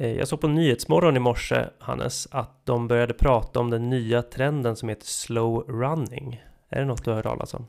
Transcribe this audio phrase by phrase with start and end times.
[0.00, 4.22] Eh, jag såg på Nyhetsmorgon i morse, Hannes, att de började prata om den nya
[4.22, 6.42] trenden som heter slow running.
[6.68, 7.66] Är det något du har hört talas om?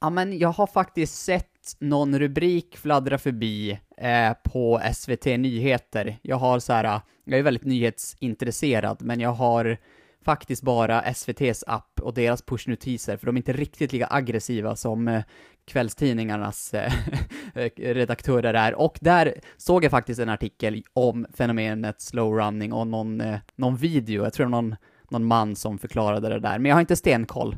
[0.00, 6.18] Ja, men jag har faktiskt sett någon rubrik fladdra förbi eh, på SVT Nyheter.
[6.22, 9.76] Jag har så här, eh, jag är väldigt nyhetsintresserad, men jag har
[10.24, 15.08] faktiskt bara SVTs app och deras pushnotiser, för de är inte riktigt lika aggressiva som
[15.08, 15.22] eh,
[15.68, 16.92] kvällstidningarnas eh,
[17.54, 18.74] eh, redaktörer är.
[18.74, 23.76] Och där såg jag faktiskt en artikel om fenomenet slow running och någon, eh, någon
[23.76, 24.76] video, jag tror det var någon,
[25.10, 27.56] någon man som förklarade det där, men jag har inte stenkoll.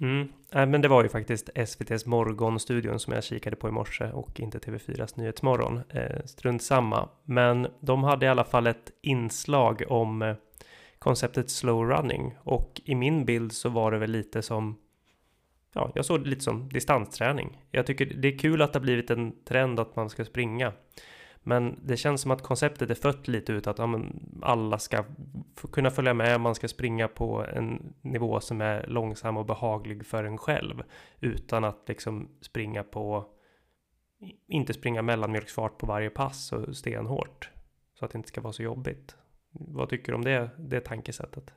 [0.00, 0.28] Mm.
[0.52, 4.40] Äh, men det var ju faktiskt SVTs Morgonstudion som jag kikade på i morse och
[4.40, 5.80] inte TV4s Nyhetsmorgon.
[5.88, 7.08] Eh, strunt samma.
[7.24, 10.34] Men de hade i alla fall ett inslag om eh,
[10.98, 14.76] konceptet slow running och i min bild så var det väl lite som
[15.72, 17.64] Ja, jag såg det lite som distansträning.
[17.70, 20.72] Jag tycker det är kul att det har blivit en trend att man ska springa.
[21.42, 25.04] Men det känns som att konceptet är fött lite ut att ja, men alla ska
[25.72, 30.24] kunna följa med, man ska springa på en nivå som är långsam och behaglig för
[30.24, 30.82] en själv.
[31.20, 33.24] Utan att liksom springa på,
[34.46, 37.50] inte springa mellanmjölksfart på varje pass och stenhårt.
[37.98, 39.16] Så att det inte ska vara så jobbigt.
[39.50, 41.54] Vad tycker du om det, det tankesättet?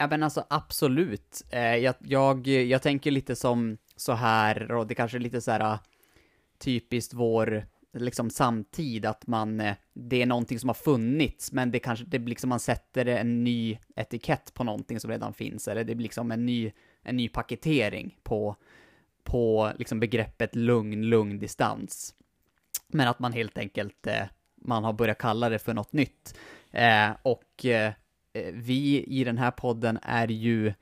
[0.00, 1.42] Ja men alltså absolut.
[1.50, 5.50] Eh, jag, jag, jag tänker lite som så här, och det kanske är lite så
[5.50, 5.78] här ah,
[6.58, 11.78] typiskt vår liksom samtid, att man, eh, det är någonting som har funnits, men det
[11.78, 15.94] kanske, det liksom man sätter en ny etikett på någonting som redan finns, eller det
[15.94, 18.56] blir liksom en ny, en ny paketering på,
[19.24, 22.14] på liksom begreppet lugn, lugn distans.
[22.88, 24.24] Men att man helt enkelt, eh,
[24.56, 26.38] man har börjat kalla det för något nytt.
[26.70, 27.92] Eh, och eh,
[28.32, 30.72] Eh, vi i den här podden är ju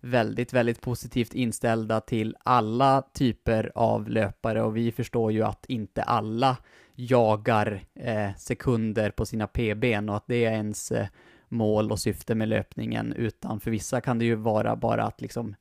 [0.00, 6.02] väldigt, väldigt positivt inställda till alla typer av löpare och vi förstår ju att inte
[6.02, 6.56] alla
[6.94, 11.06] jagar eh, sekunder på sina PBn och att det är ens eh,
[11.48, 15.54] mål och syfte med löpningen, utan för vissa kan det ju vara bara att liksom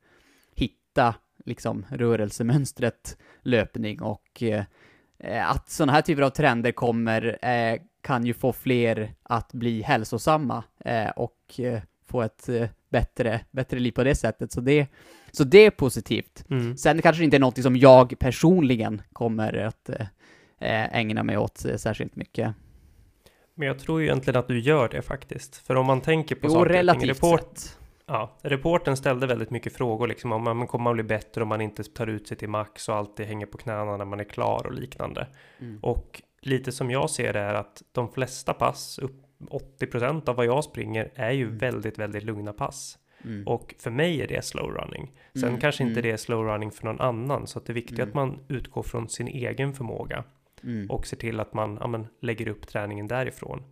[0.56, 1.16] hitta
[1.46, 8.34] liksom rörelsemönstret löpning och eh, att sådana här typer av trender kommer eh, kan ju
[8.34, 14.04] få fler att bli hälsosamma eh, och eh, få ett eh, bättre, bättre liv på
[14.04, 14.52] det sättet.
[14.52, 14.88] Så det,
[15.32, 16.46] så det är positivt.
[16.50, 16.78] Mm.
[16.78, 19.90] Sen kanske det inte är något som jag personligen kommer att
[20.60, 22.54] ägna mig åt särskilt mycket.
[23.56, 25.56] Men jag tror ju egentligen att du gör det faktiskt.
[25.56, 27.78] För om man tänker på jo, saker relativt report, sett.
[28.06, 31.62] Ja, reporten ställde väldigt mycket frågor liksom om man kommer man bli bättre om man
[31.62, 34.66] inte tar ut sig till max och alltid hänger på knäna när man är klar
[34.66, 35.28] och liknande.
[35.60, 35.80] Mm.
[35.82, 40.46] Och lite som jag ser det är att de flesta pass, upp 80% av vad
[40.46, 41.58] jag springer är ju mm.
[41.58, 43.00] väldigt, väldigt lugna pass.
[43.24, 43.48] Mm.
[43.48, 45.12] Och för mig är det slow running.
[45.34, 45.60] Sen mm.
[45.60, 46.04] kanske inte mm.
[46.04, 47.48] det är slow running för någon annan.
[47.48, 48.28] Så att det är viktigt att mm.
[48.28, 50.24] man utgår från sin egen förmåga.
[50.64, 50.92] Mm.
[50.92, 53.64] Och ser till att man ja, men, lägger upp träningen därifrån.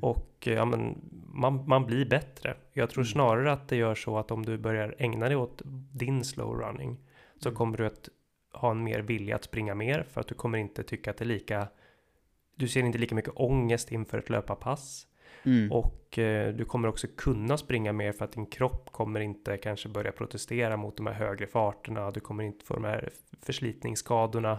[0.00, 0.98] Och ja, men,
[1.32, 2.56] man, man blir bättre.
[2.72, 5.62] Jag tror snarare att det gör så att om du börjar ägna dig åt
[5.92, 6.98] din slow running.
[7.36, 8.08] Så kommer du att
[8.52, 10.02] ha en mer vilja att springa mer.
[10.02, 11.68] För att du kommer inte tycka att det är lika
[12.62, 15.06] du ser inte lika mycket ångest inför ett löparpass.
[15.44, 15.72] Mm.
[15.72, 19.88] Och eh, du kommer också kunna springa mer för att din kropp kommer inte kanske
[19.88, 22.10] börja protestera mot de här högre farterna.
[22.10, 24.58] Du kommer inte få de här förslitningsskadorna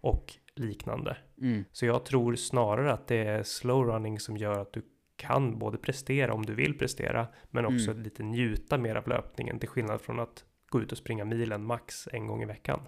[0.00, 1.16] och liknande.
[1.40, 1.64] Mm.
[1.72, 4.82] Så jag tror snarare att det är slow running som gör att du
[5.16, 8.02] kan både prestera om du vill prestera, men också mm.
[8.02, 12.08] lite njuta mer av löpningen till skillnad från att gå ut och springa milen max
[12.12, 12.80] en gång i veckan.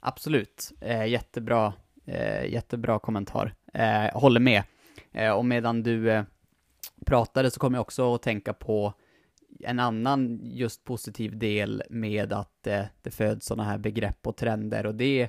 [0.00, 1.72] Absolut, eh, jättebra
[2.06, 3.54] Eh, jättebra kommentar.
[3.72, 4.62] Eh, håller med.
[5.12, 6.24] Eh, och medan du eh,
[7.06, 8.92] pratade så kom jag också att tänka på
[9.60, 14.86] en annan just positiv del med att eh, det föds sådana här begrepp och trender
[14.86, 15.28] och det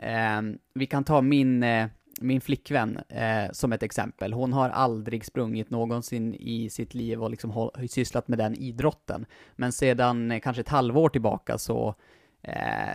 [0.00, 0.42] eh,
[0.74, 1.86] vi kan ta min, eh,
[2.20, 4.32] min flickvän eh, som ett exempel.
[4.32, 9.26] Hon har aldrig sprungit någonsin i sitt liv och liksom håll, sysslat med den idrotten.
[9.56, 11.94] Men sedan eh, kanske ett halvår tillbaka så
[12.42, 12.94] eh,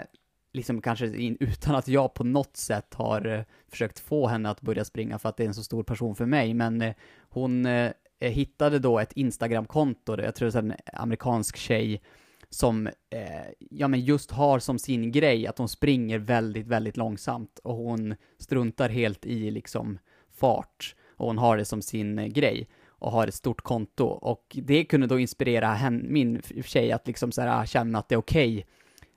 [0.55, 4.61] liksom kanske in, utan att jag på något sätt har eh, försökt få henne att
[4.61, 6.93] börja springa för att det är en så stor person för mig, men eh,
[7.30, 12.01] hon eh, hittade då ett Instagram-konto, jag tror det är en amerikansk tjej,
[12.50, 17.59] som, eh, ja men just har som sin grej att hon springer väldigt, väldigt långsamt
[17.63, 20.00] och hon struntar helt i liksom
[20.39, 24.57] fart och hon har det som sin eh, grej och har ett stort konto och
[24.63, 28.15] det kunde då inspirera henne, min tjej att liksom så här, ah, känna att det
[28.15, 28.63] är okej okay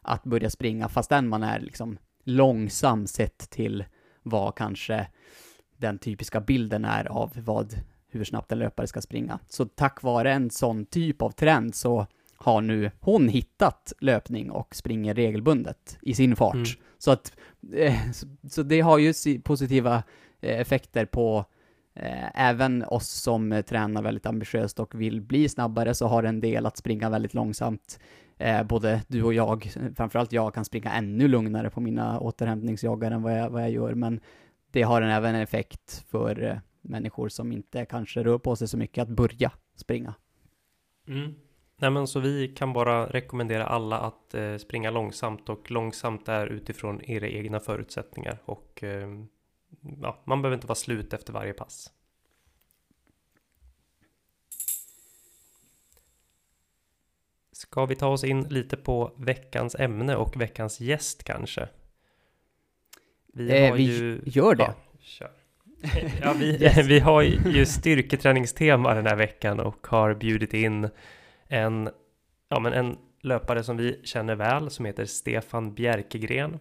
[0.03, 3.85] att börja springa fastän man är liksom långsam sett till
[4.23, 5.07] vad kanske
[5.77, 7.75] den typiska bilden är av vad,
[8.11, 9.39] hur snabbt en löpare ska springa.
[9.49, 12.07] Så tack vare en sån typ av trend så
[12.37, 16.55] har nu hon hittat löpning och springer regelbundet i sin fart.
[16.55, 16.67] Mm.
[16.99, 17.33] Så att,
[17.73, 18.11] eh,
[18.51, 20.03] så, det har ju positiva
[20.41, 21.45] eh, effekter på
[22.01, 26.67] Eh, även oss som tränar väldigt ambitiöst och vill bli snabbare så har en del
[26.67, 27.99] att springa väldigt långsamt.
[28.39, 33.23] Eh, både du och jag, framförallt jag, kan springa ännu lugnare på mina återhämtningsjoggar än
[33.23, 34.21] vad jag, vad jag gör, men
[34.71, 38.69] det har en, även en effekt för eh, människor som inte kanske rör på sig
[38.69, 40.15] så mycket att börja springa.
[41.09, 41.35] Mm.
[41.81, 46.47] Nej, men så vi kan bara rekommendera alla att eh, springa långsamt och långsamt är
[46.47, 49.09] utifrån era egna förutsättningar och eh,
[50.03, 51.93] ja, man behöver inte vara slut efter varje pass.
[57.59, 61.69] Ska vi ta oss in lite på veckans ämne och veckans gäst kanske?
[63.35, 64.21] Vi, eh, vi ju...
[64.25, 64.75] gör det.
[65.21, 65.29] Ja,
[66.23, 66.79] ja vi, yes.
[66.87, 70.89] vi har ju styrketräningstema den här veckan och har bjudit in
[71.47, 71.91] en,
[72.49, 76.59] ja, men en löpare som vi känner väl som heter Stefan Bjerkegren.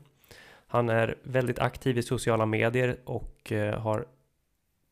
[0.68, 4.06] Han är väldigt aktiv i sociala medier och eh, har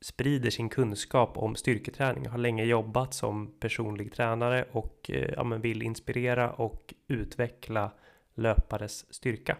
[0.01, 2.27] sprider sin kunskap om styrketräning.
[2.27, 7.91] Har länge jobbat som personlig tränare och eh, ja, men vill inspirera och utveckla
[8.35, 9.57] löpares styrka.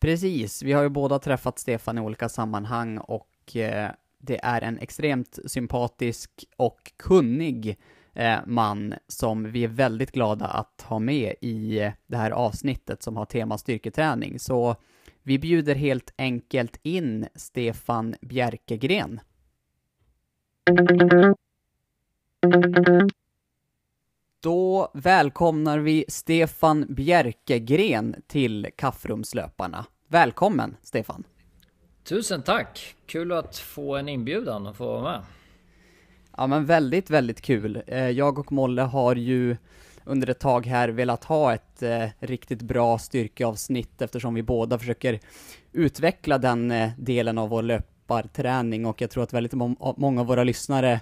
[0.00, 4.78] Precis, vi har ju båda träffat Stefan i olika sammanhang och eh, det är en
[4.78, 7.78] extremt sympatisk och kunnig
[8.14, 13.16] eh, man som vi är väldigt glada att ha med i det här avsnittet som
[13.16, 14.38] har tema styrketräning.
[14.38, 14.76] Så
[15.26, 19.20] vi bjuder helt enkelt in Stefan Bjerkegren.
[24.42, 29.86] Då välkomnar vi Stefan Bjerkegren till Kaffrumslöparna.
[30.08, 31.24] Välkommen, Stefan!
[32.04, 32.96] Tusen tack!
[33.06, 35.22] Kul att få en inbjudan och få vara med.
[36.36, 37.82] Ja men väldigt, väldigt kul.
[37.86, 39.56] Eh, jag och Molle har ju
[40.06, 45.20] under ett tag här velat ha ett eh, riktigt bra styrkeavsnitt eftersom vi båda försöker
[45.72, 50.26] utveckla den eh, delen av vår löparträning och jag tror att väldigt må många av
[50.26, 51.00] våra lyssnare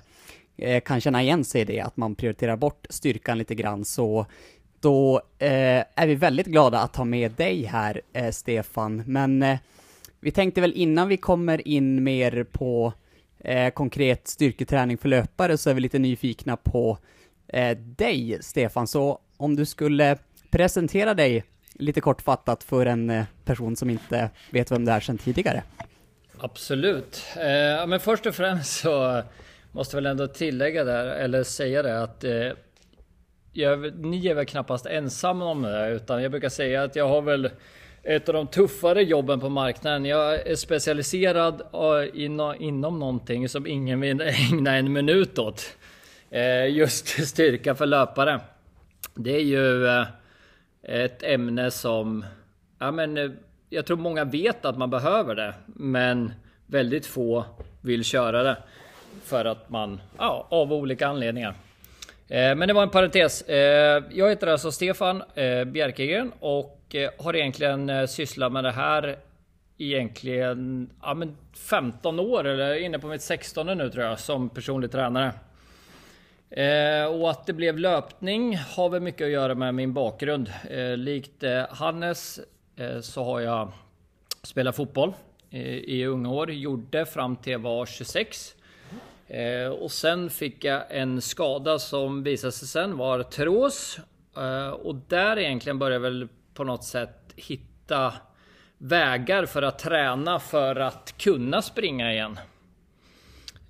[0.56, 3.84] eh, kan känna igen sig i det, att man prioriterar bort styrkan lite grann.
[3.84, 4.26] Så
[4.80, 9.02] då eh, är vi väldigt glada att ha med dig här, eh, Stefan.
[9.06, 9.58] Men eh,
[10.20, 12.92] vi tänkte väl innan vi kommer in mer på
[13.38, 16.98] eh, konkret styrketräning för löpare så är vi lite nyfikna på
[17.48, 18.86] eh, dig, Stefan.
[18.86, 20.18] Så om du skulle
[20.50, 21.44] presentera dig
[21.74, 25.62] lite kortfattat för en eh, person som inte vet vem du är sedan tidigare.
[26.38, 27.22] Absolut.
[27.36, 29.22] Eh, men först och främst så
[29.72, 32.50] måste jag väl ändå tillägga där, eller säga det att eh,
[33.52, 37.22] jag, ni är väl knappast ensamma om det, utan jag brukar säga att jag har
[37.22, 37.50] väl
[38.02, 40.04] ett av de tuffare jobben på marknaden.
[40.04, 42.20] Jag är specialiserad eh,
[42.60, 45.76] inom någonting som ingen vill ägna en minut åt.
[46.34, 48.40] Eh, just styrka för löpare.
[49.14, 50.06] Det är ju eh,
[50.82, 52.24] ett ämne som,
[52.78, 53.30] ja men eh,
[53.70, 56.32] jag tror många vet att man behöver det, men
[56.66, 57.44] väldigt få
[57.80, 58.56] vill köra det.
[59.24, 61.54] För att man, ja, av olika anledningar.
[62.28, 63.44] Men det var en parentes.
[64.10, 65.22] Jag heter alltså Stefan
[65.66, 69.16] Bjerkegren och har egentligen sysslat med det här
[69.78, 74.92] egentligen ja, men 15 år eller inne på mitt 16 nu tror jag som personlig
[74.92, 75.32] tränare.
[76.56, 80.52] Eh, och att det blev löpning har väl mycket att göra med min bakgrund.
[80.70, 82.40] Eh, likt eh, Hannes
[82.76, 83.72] eh, så har jag
[84.42, 85.12] spelat fotboll
[85.50, 86.52] eh, i unga år.
[86.52, 88.54] Gjorde fram till jag var 26.
[89.26, 93.98] Eh, och sen fick jag en skada som visade sig sen var trås.
[94.36, 98.14] Eh, och där egentligen började jag väl på något sätt hitta
[98.78, 102.38] vägar för att träna för att kunna springa igen.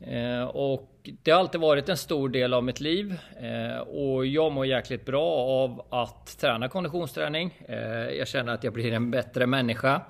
[0.00, 4.52] Eh, och det har alltid varit en stor del av mitt liv eh, och jag
[4.52, 7.54] mår jäkligt bra av att träna konditionsträning.
[7.68, 10.00] Eh, jag känner att jag blir en bättre människa.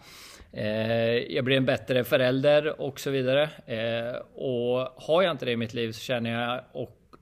[0.52, 3.50] Eh, jag blir en bättre förälder och så vidare.
[4.34, 6.60] och har jag inte det i mitt liv så känner jag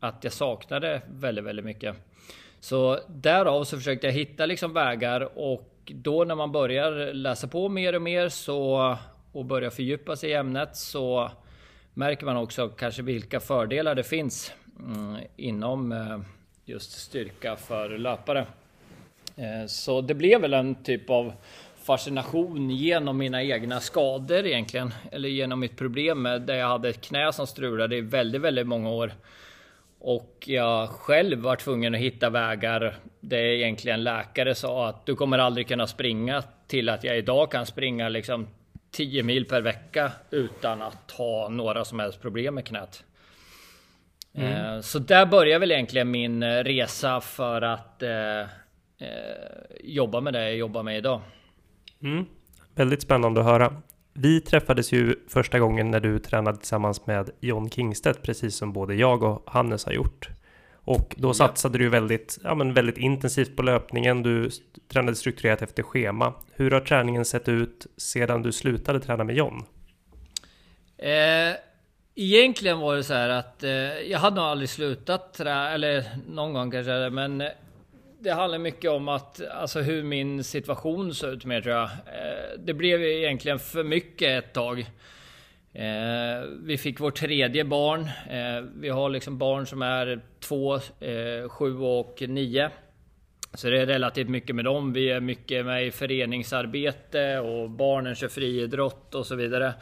[0.00, 1.96] att jag saknar det väldigt, väldigt mycket.
[2.60, 7.68] Så därav så försökte jag hitta liksom vägar och då när man börjar läsa på
[7.68, 8.96] mer och mer så
[9.32, 11.30] och börjar fördjupa sig i ämnet så
[11.94, 16.18] märker man också kanske vilka fördelar det finns mm, inom eh,
[16.64, 18.46] just styrka för löpare.
[19.36, 21.32] Eh, så det blev väl en typ av
[21.82, 24.94] fascination genom mina egna skador egentligen.
[25.10, 28.66] Eller genom mitt problem med där jag hade ett knä som strulade i väldigt, väldigt
[28.66, 29.12] många år.
[29.98, 35.38] Och jag själv var tvungen att hitta vägar där egentligen läkare sa att du kommer
[35.38, 38.48] aldrig kunna springa till att jag idag kan springa liksom
[38.92, 43.04] 10 mil per vecka utan att ha några som helst problem med knät.
[44.34, 44.74] Mm.
[44.74, 48.46] Eh, så där börjar väl egentligen min eh, resa för att eh, eh,
[49.80, 51.20] jobba med det jag jobbar med idag.
[52.02, 52.26] Mm.
[52.74, 53.82] Väldigt spännande att höra.
[54.14, 58.94] vi träffades ju första gången när du tränade tillsammans med John Kingstedt, precis som både
[58.94, 60.28] jag och Hannes har gjort.
[60.84, 64.22] Och då satsade du väldigt, ja, men väldigt intensivt på löpningen.
[64.22, 64.50] Du
[64.88, 66.34] tränade strukturerat efter schema.
[66.54, 69.64] Hur har träningen sett ut sedan du slutade träna med John?
[70.98, 71.56] Eh,
[72.14, 73.70] egentligen var det så här att eh,
[74.10, 77.42] jag hade nog aldrig slutat träna, eller någon gång kanske, men
[78.20, 81.84] det handlar mycket om att, alltså hur min situation såg ut mer tror jag.
[81.84, 84.86] Eh, det blev egentligen för mycket ett tag.
[85.74, 88.00] Eh, vi fick vårt tredje barn.
[88.30, 92.70] Eh, vi har liksom barn som är två, eh, sju och nio.
[93.54, 94.92] Så det är relativt mycket med dem.
[94.92, 99.74] Vi är mycket med i föreningsarbete och barnen kör friidrott och så vidare.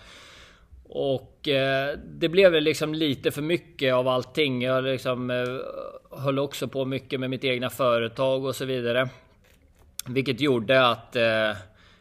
[0.93, 4.63] Och eh, det blev liksom lite för mycket av allting.
[4.63, 9.09] Jag liksom eh, höll också på mycket med mitt egna företag och så vidare.
[10.07, 11.57] Vilket gjorde att eh,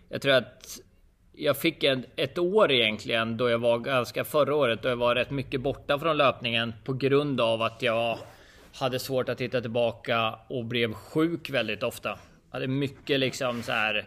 [0.10, 0.79] jag tror att
[1.41, 5.15] jag fick en, ett år egentligen då jag var ganska förra året då jag var
[5.15, 8.17] rätt mycket borta från löpningen på grund av att jag
[8.74, 12.10] hade svårt att hitta tillbaka och blev sjuk väldigt ofta.
[12.10, 14.05] Jag hade mycket liksom så här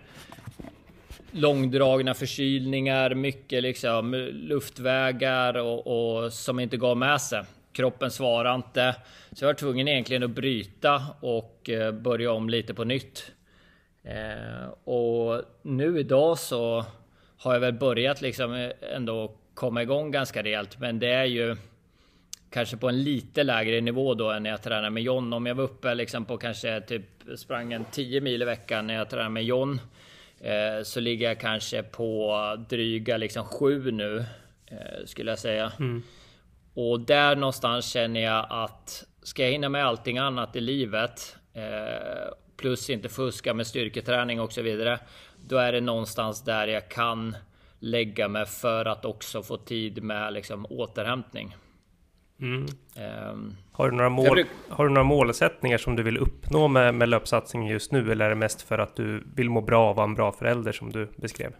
[1.30, 7.42] långdragna förkylningar, mycket liksom luftvägar och, och som inte gav med sig.
[7.72, 8.96] Kroppen svarade inte,
[9.32, 13.32] så jag var tvungen egentligen att bryta och eh, börja om lite på nytt.
[14.04, 16.84] Eh, och nu idag så
[17.42, 21.56] har jag väl börjat liksom ändå komma igång ganska rejält, men det är ju
[22.50, 25.32] kanske på en lite lägre nivå då än när jag tränar med John.
[25.32, 27.04] Om jag var uppe liksom på kanske typ
[27.37, 29.80] sprang en 10 mil i veckan när jag tränar med John
[30.40, 34.25] eh, så ligger jag kanske på dryga liksom 7 nu
[34.66, 35.72] eh, skulle jag säga.
[35.78, 36.02] Mm.
[36.75, 42.32] Och där någonstans känner jag att ska jag hinna med allting annat i livet eh,
[42.56, 44.99] plus inte fuska med styrketräning och så vidare
[45.49, 47.37] då är det någonstans där jag kan
[47.78, 51.56] lägga mig för att också få tid med liksom återhämtning.
[52.40, 52.66] Mm.
[53.30, 54.46] Um, har, du några mål, bruk...
[54.68, 58.12] har du några målsättningar som du vill uppnå med, med löpsatsningen just nu?
[58.12, 60.72] Eller är det mest för att du vill må bra och vara en bra förälder
[60.72, 61.49] som du beskrev?
[61.49, 61.54] Uh,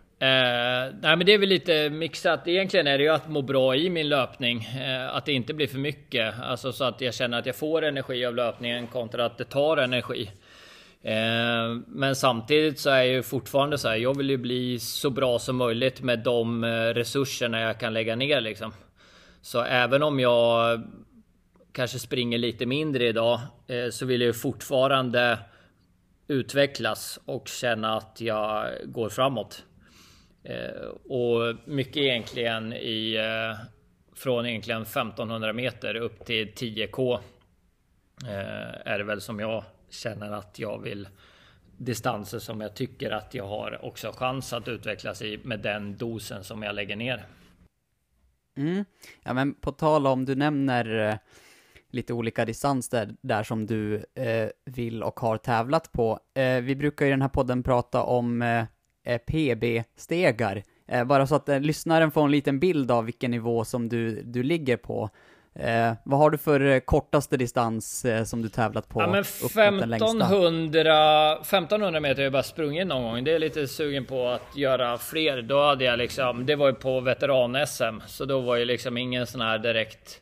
[1.03, 2.49] nej men det är väl lite mixat.
[2.49, 4.59] Egentligen är det ju att må bra i min löpning.
[4.59, 6.35] Uh, att det inte blir för mycket.
[6.43, 9.77] Alltså så att jag känner att jag får energi av löpningen kontra att det tar
[9.77, 10.31] energi.
[11.05, 13.97] Eh, men samtidigt så är jag ju fortfarande så här.
[13.97, 18.17] Jag vill ju bli så bra som möjligt med de eh, resurserna jag kan lägga
[18.17, 18.73] ner liksom.
[19.41, 20.83] Så även om jag
[21.73, 25.39] kanske springer lite mindre idag eh, så vill jag ju fortfarande
[26.29, 29.65] utvecklas och känna att jag går framåt.
[31.09, 33.19] Och mycket egentligen i
[34.17, 37.19] från egentligen 1500 meter upp till 10k
[38.85, 41.09] är det väl som jag känner att jag vill
[41.77, 46.45] distanser som jag tycker att jag har också chans att utvecklas i med den dosen
[46.45, 47.27] som jag lägger ner.
[48.57, 48.85] Mm.
[49.23, 51.17] Ja, men på tal om, du nämner eh,
[51.91, 56.21] lite olika distanser där som du eh, vill och har tävlat på.
[56.35, 58.65] Eh, vi brukar i den här podden prata om eh,
[59.05, 63.65] eh PB-stegar, eh, bara så att eh, lyssnaren får en liten bild av vilken nivå
[63.65, 65.11] som du, du ligger på.
[65.55, 69.01] Eh, vad har du för eh, kortaste distans eh, som du tävlat på?
[69.01, 73.25] Ja, men 1500, 1500 meter har jag bara sprungit någon gång.
[73.25, 75.43] Det är lite sugen på att göra fler.
[75.43, 79.27] Då hade jag liksom, det var ju på veteran-SM, så då var ju liksom ingen
[79.27, 80.21] sån här direkt.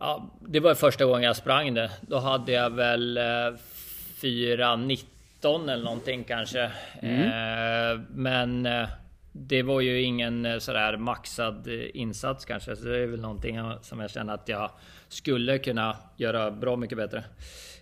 [0.00, 1.90] Ja, det var första gången jag sprang det.
[2.00, 6.70] Då hade jag väl eh, 4.19 eller någonting kanske.
[7.00, 7.22] Mm.
[7.22, 8.88] Eh, men eh,
[9.32, 13.60] det var ju ingen eh, sådär maxad eh, insats kanske, så det är väl någonting
[13.82, 14.70] som jag känner att jag
[15.08, 17.24] skulle kunna göra bra mycket bättre.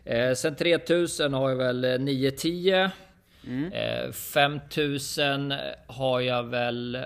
[0.04, 2.90] Eh, sen 3000 har jag väl 9-10.
[3.47, 3.73] Mm.
[3.73, 5.54] Eh, 5000
[5.87, 7.04] har jag väl,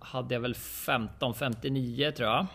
[0.00, 2.46] hade jag väl 15-59 tror jag.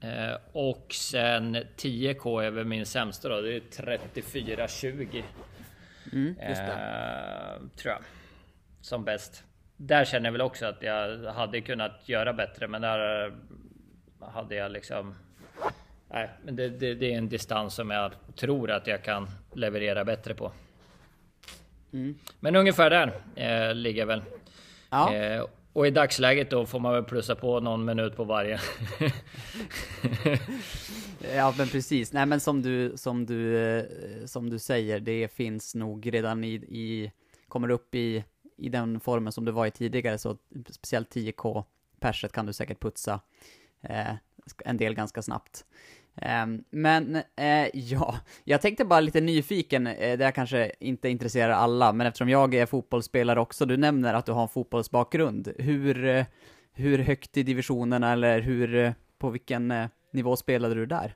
[0.00, 5.22] Eh, och sen 10k är väl min sämsta då, det är 34-20.
[6.12, 6.56] Mm, eh,
[7.76, 8.02] tror jag.
[8.80, 9.44] Som bäst
[9.76, 13.32] där känner jag väl också att jag hade kunnat göra bättre, men där
[14.20, 15.14] hade jag liksom.
[16.08, 20.04] Nej, men det, det, det är en distans som jag tror att jag kan leverera
[20.04, 20.52] bättre på.
[21.92, 22.18] Mm.
[22.40, 24.22] Men ungefär där eh, ligger jag väl.
[24.90, 25.14] Ja.
[25.14, 28.60] Eh, och i dagsläget då får man väl plussa på någon minut på varje.
[31.34, 33.84] ja men precis, nej men som du, som du, eh,
[34.24, 37.12] som du säger, det finns nog redan i, i
[37.48, 38.24] kommer upp i
[38.56, 40.36] i den formen som du var i tidigare, så
[40.70, 41.64] speciellt 10K
[42.00, 43.20] perset kan du säkert putsa
[43.82, 44.14] eh,
[44.64, 45.64] en del ganska snabbt.
[46.16, 51.52] Eh, men eh, ja, jag tänkte bara lite nyfiken, eh, det här kanske inte intresserar
[51.52, 55.52] alla, men eftersom jag är fotbollsspelare också, du nämner att du har en fotbollsbakgrund.
[55.58, 56.24] Hur, eh,
[56.72, 61.14] hur högt i divisionerna, eller hur, eh, på vilken eh, nivå spelade du där?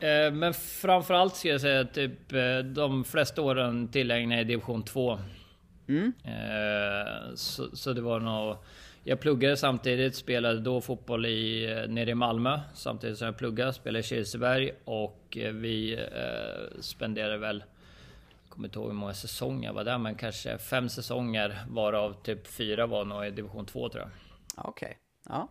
[0.00, 5.18] Eh, men framförallt ska jag säga typ eh, de flesta åren tillägnade i division 2.
[5.88, 6.12] Mm.
[6.24, 8.56] Eh, så, så det var nog...
[9.04, 13.72] Jag pluggade samtidigt, spelade då fotboll i, eh, nere i Malmö samtidigt som jag pluggade,
[13.72, 17.64] spelade i Kirseberg och eh, vi eh, spenderade väl,
[18.42, 22.22] jag kommer inte ihåg hur många säsonger jag var där, men kanske fem säsonger varav
[22.22, 24.10] typ fyra var nog i division 2 tror jag.
[24.66, 24.98] Okej,
[25.28, 25.48] ja.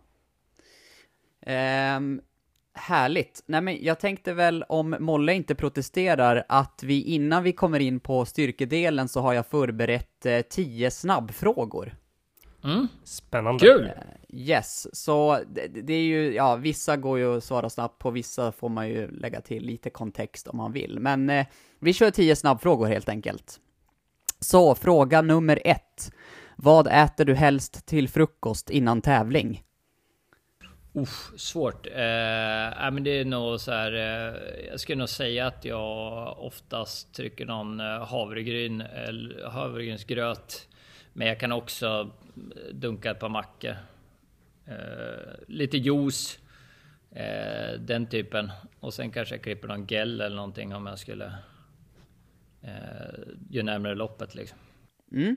[1.40, 2.20] Ehm,
[2.74, 3.42] härligt.
[3.46, 8.00] Nej men jag tänkte väl om Molle inte protesterar att vi innan vi kommer in
[8.00, 11.94] på styrkedelen så har jag förberett eh, tio snabbfrågor.
[12.64, 13.66] Mm, Spännande.
[13.66, 13.90] kul!
[14.34, 18.52] Yes, så det, det är ju, ja, vissa går ju att svara snabbt på, vissa
[18.52, 21.00] får man ju lägga till lite kontext om man vill.
[21.00, 21.46] Men eh,
[21.78, 23.60] vi kör tio snabbfrågor helt enkelt.
[24.40, 26.12] Så, fråga nummer ett.
[26.56, 29.62] Vad äter du helst till frukost innan tävling?
[30.94, 31.86] Uff, svårt.
[31.86, 31.92] Eh,
[32.92, 33.92] men det är nog så här.
[33.92, 40.68] Eh, jag skulle nog säga att jag oftast trycker någon eh, havregryn eller havregrynsgröt.
[41.12, 43.76] Men jag kan också eh, dunka ett par mackor.
[44.66, 46.38] Eh, lite juice.
[47.10, 48.50] Eh, den typen.
[48.80, 51.32] Och sen kanske jag klipper någon gel eller någonting om jag skulle.
[52.62, 53.18] Eh,
[53.50, 54.58] ju närmare loppet liksom.
[55.12, 55.36] Mm.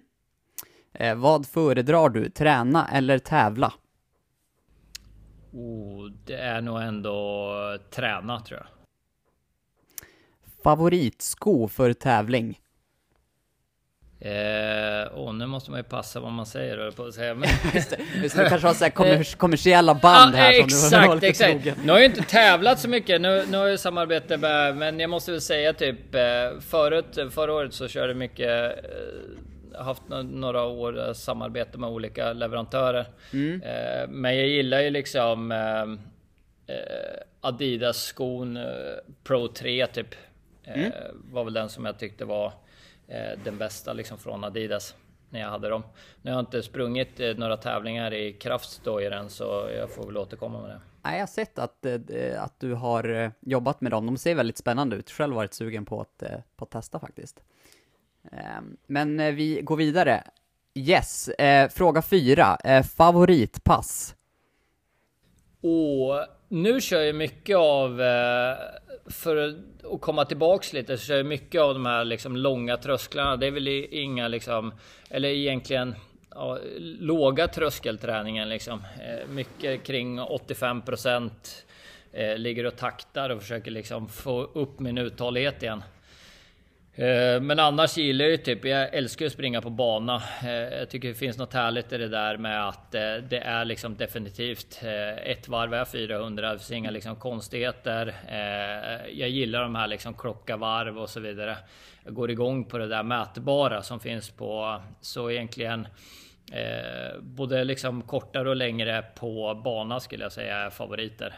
[0.93, 3.73] Eh, vad föredrar du, träna eller tävla?
[5.55, 8.67] Oh, det är nog ändå träna tror jag.
[10.63, 12.59] Favoritsko för tävling?
[14.19, 17.35] Eh, och nu måste man ju passa vad man säger, höll på att säga.
[17.35, 20.67] Men, Just det, just det, du kanske har så här kommer, kommersiella band här som
[20.67, 21.51] du exakt, lite exakt.
[21.51, 21.75] trogen.
[21.83, 25.09] Nu har jag inte tävlat så mycket, nu, nu har jag samarbete med, men jag
[25.09, 26.21] måste väl säga typ eh,
[26.59, 33.05] förut, förra året så körde mycket eh, haft några år eh, samarbete med olika leverantörer.
[33.33, 33.61] Mm.
[33.61, 36.75] Eh, men jag gillar ju liksom eh,
[37.41, 38.59] Adidas skon
[39.23, 40.15] Pro 3 typ.
[40.63, 40.91] Mm.
[41.31, 42.53] Var väl den som jag tyckte var
[43.43, 44.95] den bästa liksom från Adidas.
[45.29, 45.83] När jag hade dem.
[46.21, 50.61] Nu har jag inte sprungit några tävlingar i kraftdojor än så jag får väl återkomma
[50.61, 50.81] med det.
[51.03, 51.85] Nej, jag har sett att,
[52.37, 54.05] att du har jobbat med dem.
[54.05, 55.11] De ser väldigt spännande ut.
[55.11, 56.23] Själv varit sugen på att,
[56.55, 57.43] på att testa faktiskt.
[58.31, 60.23] Ehm, men eh, vi går vidare.
[60.73, 62.57] Yes, eh, fråga fyra.
[62.63, 64.15] Eh, favoritpass?
[65.61, 67.97] Och nu kör jag mycket av,
[69.05, 73.35] för att komma tillbaks lite, så kör jag mycket av de här liksom långa trösklarna.
[73.35, 74.73] Det är väl inga liksom,
[75.09, 75.95] eller egentligen
[76.29, 76.59] ja,
[76.99, 78.83] låga tröskelträningen liksom.
[79.29, 81.65] Mycket kring 85 procent.
[82.37, 85.83] Ligger och taktar och försöker liksom få upp min uthållighet igen.
[86.97, 90.15] Eh, Men annars gillar jag ju typ, jag älskar att springa på bana.
[90.43, 93.65] Eh, Jag tycker det finns något härligt i det där med att eh, det är
[93.65, 94.79] liksom definitivt
[95.23, 98.13] ett varv är 400, det finns inga liksom konstigheter.
[99.11, 101.57] Jag gillar de här liksom klocka varv och så vidare.
[102.03, 105.87] Jag går igång på det där mätbara som finns på, så egentligen
[107.21, 111.33] både liksom kortare och längre på bana skulle jag säga är favoriter.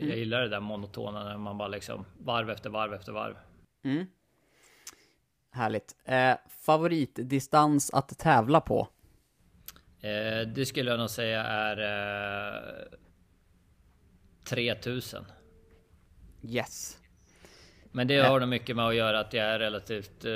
[0.00, 3.34] Jag gillar det där monotona när man bara liksom varv efter varv efter varv.
[3.84, 4.06] Mm.
[5.52, 5.96] Härligt.
[6.04, 8.88] Eh, favoritdistans att tävla på?
[10.00, 12.98] Eh, det skulle jag nog säga är eh,
[14.44, 15.24] 3000.
[16.42, 16.98] Yes.
[17.92, 20.32] Men det har nog mycket med att göra att jag är relativt eh,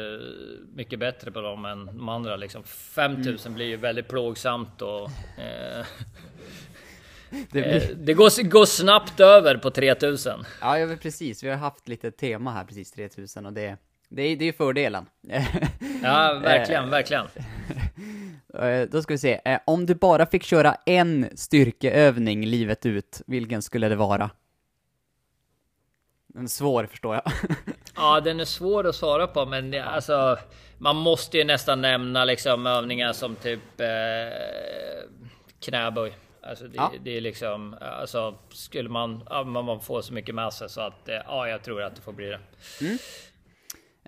[0.75, 2.37] mycket bättre på dem än de andra.
[2.37, 5.87] Liksom 5000 blir ju väldigt plågsamt och eh,
[7.51, 7.95] Det eh, blir...
[7.95, 10.45] det går, går snabbt över på 3000.
[10.61, 11.45] Ja, ja, precis.
[11.45, 13.77] Vi har haft lite tema här precis, 3000, och det,
[14.09, 15.07] det, är, det är fördelen.
[16.03, 17.27] Ja, verkligen, verkligen.
[18.63, 19.41] Eh, Då ska vi se.
[19.45, 24.31] Eh, Om du bara fick köra en styrkeövning livet ut, vilken skulle det vara?
[26.35, 27.33] En svår, förstår jag.
[27.97, 30.39] Ja, den är svår att svara på, men det, alltså
[30.79, 33.87] man måste ju nästan nämna liksom övningar som typ eh,
[35.61, 36.13] knäböj.
[36.43, 36.93] Alltså det, Ja.
[37.05, 39.25] det är liksom, alltså skulle man,
[39.65, 42.13] man får så mycket med sig så att eh, ja, jag tror att det får
[42.13, 42.39] bli det.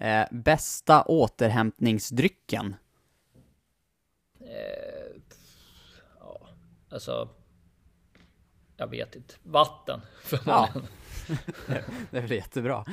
[0.00, 2.76] Eh, bästa återhämtningsdrycken?
[4.40, 5.20] Eh,
[6.20, 6.48] ja,
[6.90, 7.28] alltså
[8.78, 10.00] jag vet inte, vatten.
[10.46, 10.68] Ja.
[12.10, 12.84] det är väl jättebra.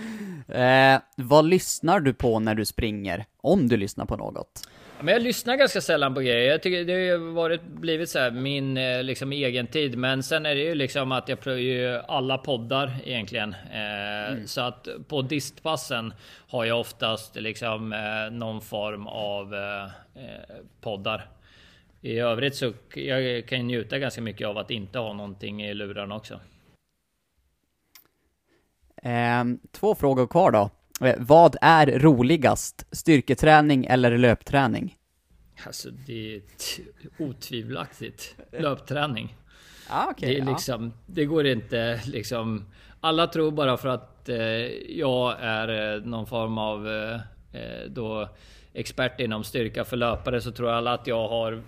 [0.47, 3.25] Eh, vad lyssnar du på när du springer?
[3.41, 4.67] Om du lyssnar på något?
[4.99, 6.51] Men jag lyssnar ganska sällan på grejer.
[6.51, 9.97] Jag tycker det har varit, blivit så här min eh, liksom egen tid.
[9.97, 13.53] Men sen är det ju liksom att jag prövar ju alla poddar egentligen.
[13.53, 14.47] Eh, mm.
[14.47, 16.13] Så att på distpassen
[16.47, 21.29] har jag oftast liksom eh, någon form av eh, eh poddar.
[22.05, 25.73] I övrigt så jag kan jag njuta ganska mycket av att inte ha någonting i
[25.73, 26.39] lurarna också.
[29.03, 30.69] Eh, två frågor kvar då.
[31.07, 32.87] Eh, vad är roligast?
[32.91, 34.95] Styrketräning eller löpträning?
[35.65, 36.41] Alltså det är
[37.19, 39.35] otvivelaktigt löpträning.
[39.89, 42.65] Ah, okay, det, är liksom, det går inte liksom...
[43.01, 44.37] Alla tror bara för att eh,
[44.99, 47.15] jag är eh, någon form av eh,
[47.51, 48.29] eh, då
[48.73, 51.61] expert inom styrka för löpare så tror alla att jag har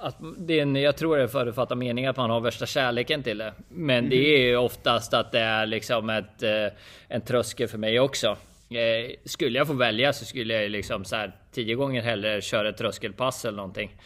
[0.00, 3.22] att det är en, jag tror det är förutfattad mening att man har värsta kärleken
[3.22, 3.52] till det.
[3.68, 4.10] Men mm.
[4.10, 6.66] det är oftast att det är liksom ett, eh,
[7.08, 8.36] en tröskel för mig också.
[8.70, 12.68] Eh, skulle jag få välja så skulle jag liksom så här tio gånger hellre köra
[12.68, 13.96] ett tröskelpass eller någonting.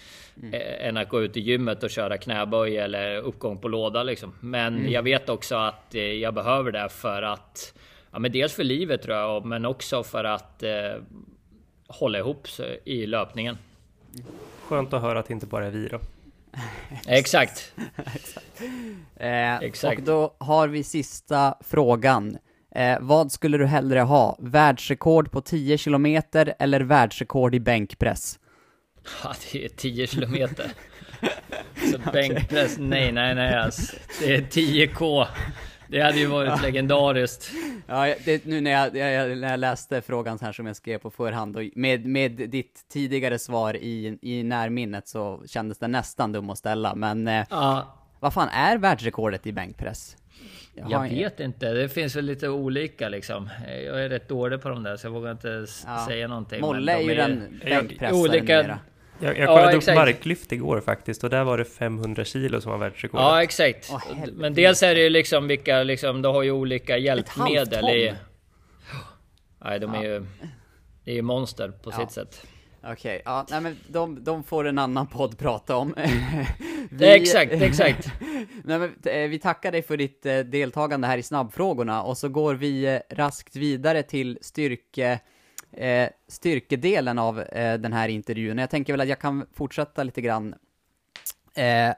[0.43, 0.55] Mm.
[0.55, 4.35] Eh, än att gå ut i gymmet och köra knäböj eller uppgång på låda liksom.
[4.41, 4.93] Men mm.
[4.93, 7.75] jag vet också att jag behöver det för att
[8.13, 10.95] Ja men dels för livet tror jag, men också för att eh,
[11.87, 12.49] hålla ihop
[12.85, 13.59] i löpningen.
[14.73, 16.01] Skönt att höra att det inte bara är vi då.
[17.07, 17.73] Exakt.
[18.15, 18.47] Exakt.
[19.17, 19.99] Eh, Exakt.
[19.99, 22.39] Och då har vi sista frågan.
[22.75, 24.37] Eh, vad skulle du hellre ha?
[24.41, 28.39] Världsrekord på 10 kilometer eller världsrekord i bänkpress?
[29.25, 30.73] Ja, det är 10 kilometer.
[31.93, 33.97] Så bänkpress, nej, nej, nej alltså.
[34.21, 35.27] Det är 10k.
[35.93, 36.59] Det hade ju varit ja.
[36.63, 37.51] legendariskt.
[37.87, 41.11] Ja, det, nu när jag, jag, när jag läste frågan här som jag skrev på
[41.11, 46.51] förhand, och med, med ditt tidigare svar i, i närminnet så kändes det nästan dum
[46.51, 47.97] att ställa, men eh, ja.
[48.21, 50.17] vad fan är världsrekordet i bänkpress?
[50.75, 53.49] Jag, jag vet inte, det finns väl lite olika liksom.
[53.87, 56.07] Jag är rätt dålig på de där så jag vågar inte ja.
[56.09, 56.61] säga någonting.
[56.61, 58.63] Molle är ju den bänkpressaren olika...
[58.63, 58.79] mera.
[59.19, 62.73] Jag, jag kollade ja, upp marklyft igår faktiskt och där var det 500 kilo som
[62.73, 63.25] var världsrekordet.
[63.25, 63.91] Ja exakt.
[63.91, 68.15] Oh, Men dels är det ju liksom vilka, liksom, du har ju olika hjälpmedel i...
[69.65, 70.27] Nej de är ju...
[71.05, 72.01] Det är ju monster på ja.
[72.01, 72.47] sitt sätt.
[72.85, 75.95] Okej, okay, ja, nej men de, de får en annan podd prata om.
[76.91, 78.13] vi, exakt, exakt.
[78.65, 82.29] nej, men, eh, vi tackar dig för ditt eh, deltagande här i snabbfrågorna och så
[82.29, 85.21] går vi eh, raskt vidare till styrke
[85.73, 88.59] eh, styrkedelen av eh, den här intervjun.
[88.59, 90.55] Jag tänker väl att jag kan fortsätta lite grann
[91.55, 91.95] eh,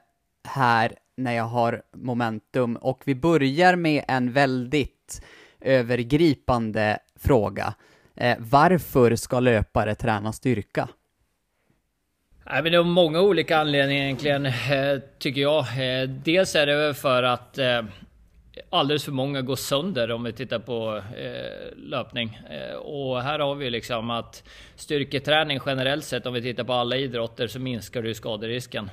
[0.48, 5.22] här när jag har momentum och vi börjar med en väldigt
[5.60, 7.74] övergripande fråga.
[8.16, 10.88] Eh, varför ska löpare träna styrka?
[12.46, 15.58] Nej, men det är många olika anledningar egentligen, eh, tycker jag.
[15.60, 17.82] Eh, dels är det för att eh,
[18.70, 22.40] alldeles för många går sönder om vi tittar på eh, löpning.
[22.50, 24.44] Eh, och här har vi liksom att
[24.76, 28.90] styrketräning generellt sett, om vi tittar på alla idrotter, så minskar du skaderisken.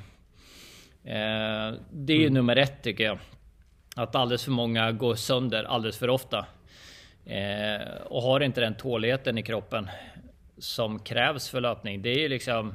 [1.03, 2.33] Eh, det är mm.
[2.33, 3.19] nummer ett tycker jag.
[3.95, 6.45] Att alldeles för många går sönder alldeles för ofta.
[7.25, 9.89] Eh, och har inte den tåligheten i kroppen
[10.57, 12.01] som krävs för löpning.
[12.01, 12.73] Det är ju liksom...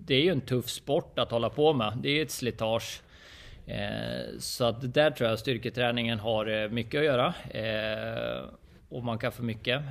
[0.00, 1.92] Det är ju en tuff sport att hålla på med.
[1.96, 3.00] Det är ett slitage.
[3.66, 7.34] Eh, så att där tror jag styrketräningen har eh, mycket att göra.
[7.50, 8.44] Eh,
[8.88, 9.82] och man kan få mycket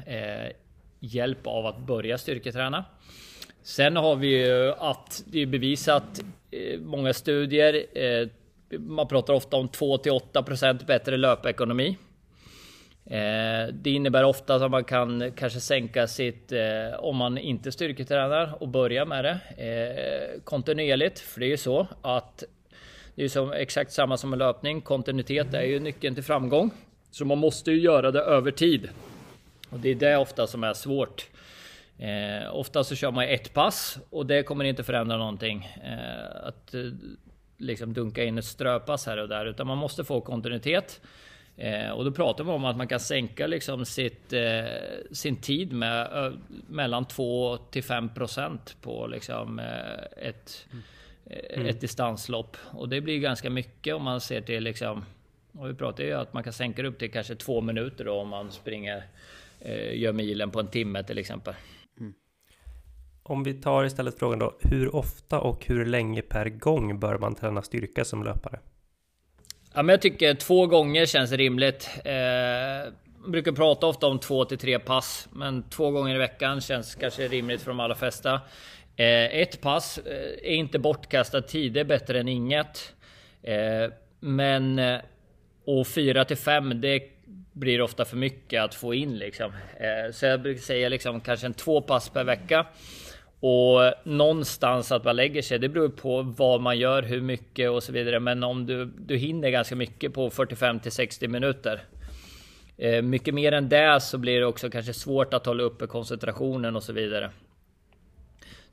[0.99, 2.85] hjälp av att börja styrketräna.
[3.63, 6.21] Sen har vi ju att det är bevisat
[6.79, 7.85] många studier.
[8.79, 11.97] Man pratar ofta om 2 till 8% bättre löpekonomi.
[13.73, 16.53] Det innebär ofta att man kan kanske sänka sitt,
[16.97, 19.39] om man inte styrketränar och börja med det
[20.43, 21.19] kontinuerligt.
[21.19, 22.43] För det är ju så att
[23.15, 24.81] det är ju som, exakt samma som med löpning.
[24.81, 26.71] Kontinuitet är ju nyckeln till framgång.
[27.11, 28.89] Så man måste ju göra det över tid.
[29.69, 31.27] Och det är det ofta som är svårt.
[31.97, 35.65] Eh, ofta så kör man ett pass och det kommer inte förändra någonting.
[35.83, 36.81] Eh, att eh,
[37.57, 39.45] liksom dunka in ett ströpass här och där.
[39.45, 41.01] Utan man måste få kontinuitet.
[41.57, 44.65] Eh, och då pratar man om att man kan sänka liksom sitt, eh,
[45.11, 46.33] sin tid med
[46.67, 50.83] mellan 2 till 5 procent på liksom, eh, ett mm
[51.29, 51.67] mm.
[51.67, 52.57] ett distanslopp.
[52.71, 55.05] Och det blir ganska mycket om man ser till liksom...
[55.51, 58.29] Och vi pratar ju att man kan sänka upp till kanske två minuter då om
[58.29, 59.03] man springer,
[59.59, 61.53] eh, gör milen på en timme till exempel.
[61.99, 62.13] Mm.
[63.23, 67.35] Om vi tar istället frågan då, hur ofta och hur länge per gång bör man
[67.35, 68.59] träna styrka som löpare?
[69.73, 71.89] Ja, men jag tycker två gånger känns rimligt.
[72.05, 76.61] Eh, jag brukar prata ofta om två till tre pass, men två gånger i veckan
[76.61, 78.41] känns kanske rimligt för de allra flesta.
[78.97, 82.93] Eh, ett pass eh, är inte bortkastad tid, det är bättre än inget.
[83.43, 84.99] Eh, men eh,
[85.65, 87.03] och 4 till 5 det
[87.53, 89.51] blir ofta för mycket att få in liksom.
[89.79, 92.65] Eh, så jag brukar säga liksom kanske en två pass per vecka.
[93.39, 97.83] Och någonstans att man lägger sig, det beror på vad man gör, hur mycket och
[97.83, 98.19] så vidare.
[98.19, 101.83] Men om du, du hinner ganska mycket på 45 till 60 minuter.
[102.77, 106.75] Eh, mycket mer än det så blir det också kanske svårt att hålla uppe koncentrationen
[106.75, 107.29] och så vidare.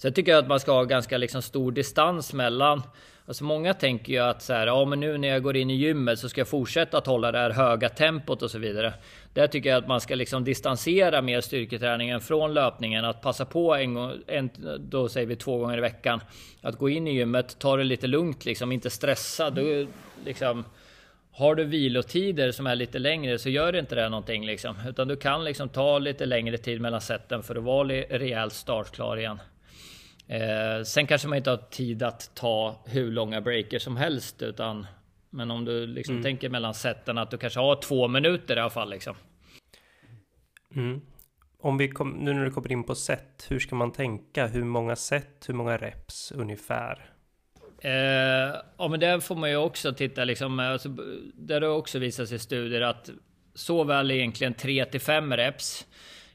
[0.03, 2.83] Sen tycker jag att man ska ha ganska liksom stor distans mellan
[3.27, 5.75] Alltså många tänker ju att så här, ja men nu när jag går in i
[5.75, 8.95] gymmet så ska jag fortsätta att hålla det här höga tempot och så vidare.
[9.35, 13.05] Där tycker jag att man ska liksom distansera mer styrketräningen från löpningen.
[13.05, 16.21] Att passa på en gång, en, då säger vi två gånger i veckan.
[16.61, 19.51] Att gå in i gymmet, ta det lite lugnt liksom, inte stressa.
[19.51, 19.87] Då
[20.25, 20.65] liksom,
[21.33, 24.77] har du vilotider som är lite längre så gör inte det någonting liksom.
[24.89, 29.19] Utan du kan liksom ta lite längre tid mellan seten för att vara rejält startklar
[29.19, 29.39] igen.
[30.27, 34.87] Eh, sen kanske man inte har tid att ta hur långa breaker som helst utan
[35.35, 36.23] men om du liksom mm.
[36.23, 39.15] tänker mellan seten att du kanske har två minuter i alla fall liksom.
[40.75, 41.01] Mm.
[41.59, 44.47] Om vi kom, nu när du kommer in på set, hur ska man tänka?
[44.47, 47.11] Hur många set, hur många reps ungefär?
[47.79, 47.91] Eh,
[48.79, 50.59] ja, men där får man ju också titta liksom.
[50.59, 50.89] Alltså,
[51.35, 53.11] där har också visat sig studier att
[53.55, 55.87] såväl egentligen 3 till 5 reps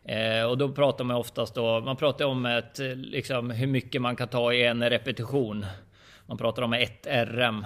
[0.08, 4.16] Eh, och då pratar man oftast då, man pratar om ett, liksom, hur mycket man
[4.16, 5.66] kan ta i en repetition.
[6.26, 7.66] Man pratar om ett RM.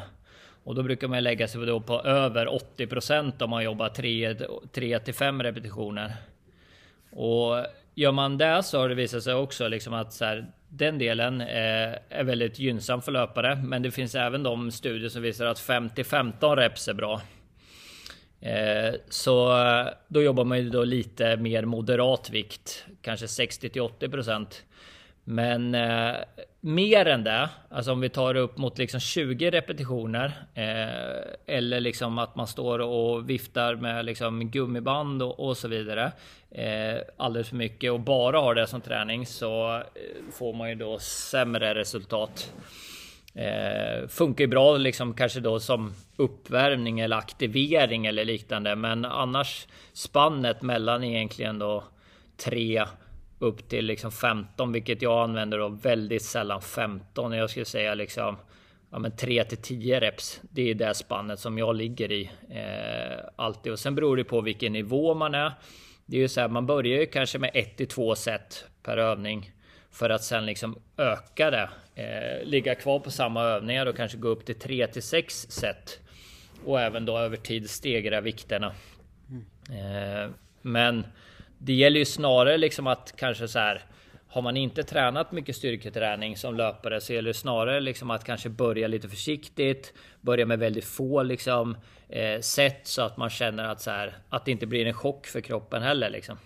[0.63, 2.45] Och då brukar man lägga sig då på över
[2.77, 3.89] 80% om man jobbar
[4.73, 6.13] 3 till 5 repetitioner.
[7.12, 10.97] Och gör man det så har det visat sig också liksom att så här, den
[10.97, 13.56] delen eh, är väldigt gynnsam för löpare.
[13.56, 17.21] Men det finns även de studier som visar att 5 till 15 reps är bra.
[18.41, 19.56] Eh, så
[20.08, 24.65] då jobbar man ju då lite mer moderat vikt, kanske 60 till 80 procent.
[25.23, 26.15] Men eh,
[26.62, 32.17] mer än det, alltså om vi tar upp mot liksom 20 repetitioner eh, eller liksom
[32.17, 36.12] att man står och viftar med liksom gummiband och, och så vidare
[36.51, 39.82] eh, alldeles för mycket och bara har det som träning så eh,
[40.32, 42.54] får man ju då sämre resultat.
[43.33, 48.75] Eh, funkar ju bra liksom kanske då som uppvärmning eller aktivering eller liknande.
[48.75, 51.83] Men annars spannet mellan egentligen då
[52.37, 52.85] 3
[53.39, 57.31] upp till liksom 15, vilket jag använder då väldigt sällan 15.
[57.31, 58.37] Jag skulle säga liksom
[58.91, 60.41] ja, men 3 till 10 reps.
[60.41, 63.71] Det är det spannet som jag ligger i eh, alltid.
[63.71, 65.51] Och sen beror det på vilken nivå man är.
[66.05, 68.97] Det är ju så här, man börjar ju kanske med 1 till 2 set per
[68.97, 69.51] övning
[69.91, 71.69] för att sen liksom öka det.
[71.95, 75.99] Eh, ligga kvar på samma övningar och kanske gå upp till 3 till 6 set.
[76.65, 78.73] Och även då över tid stegra vikterna.
[79.69, 80.30] Eh,
[80.62, 81.06] men
[81.58, 83.82] det gäller ju snarare liksom att kanske så här.
[84.27, 88.49] Har man inte tränat mycket styrketräning som löpare så gäller det snarare liksom att kanske
[88.49, 89.93] börja lite försiktigt.
[90.21, 91.77] Börja med väldigt få liksom
[92.10, 95.27] eh, set så att man känner att så här att det inte blir en chock
[95.27, 96.38] för kroppen heller liksom.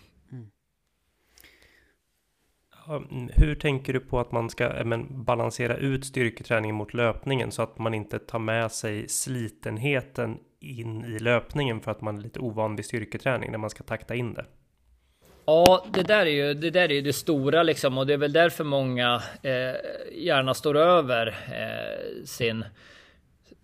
[2.90, 7.52] Mm, hur tänker du på att man ska eh, men, balansera ut styrketräningen mot löpningen
[7.52, 12.22] så att man inte tar med sig slitenheten in i löpningen för att man är
[12.22, 14.46] lite ovan vid styrketräning när man ska takta in det?
[15.46, 18.18] Ja, det där är ju det, där är ju det stora liksom och det är
[18.18, 19.76] väl därför många eh,
[20.12, 22.66] gärna står över eh, sin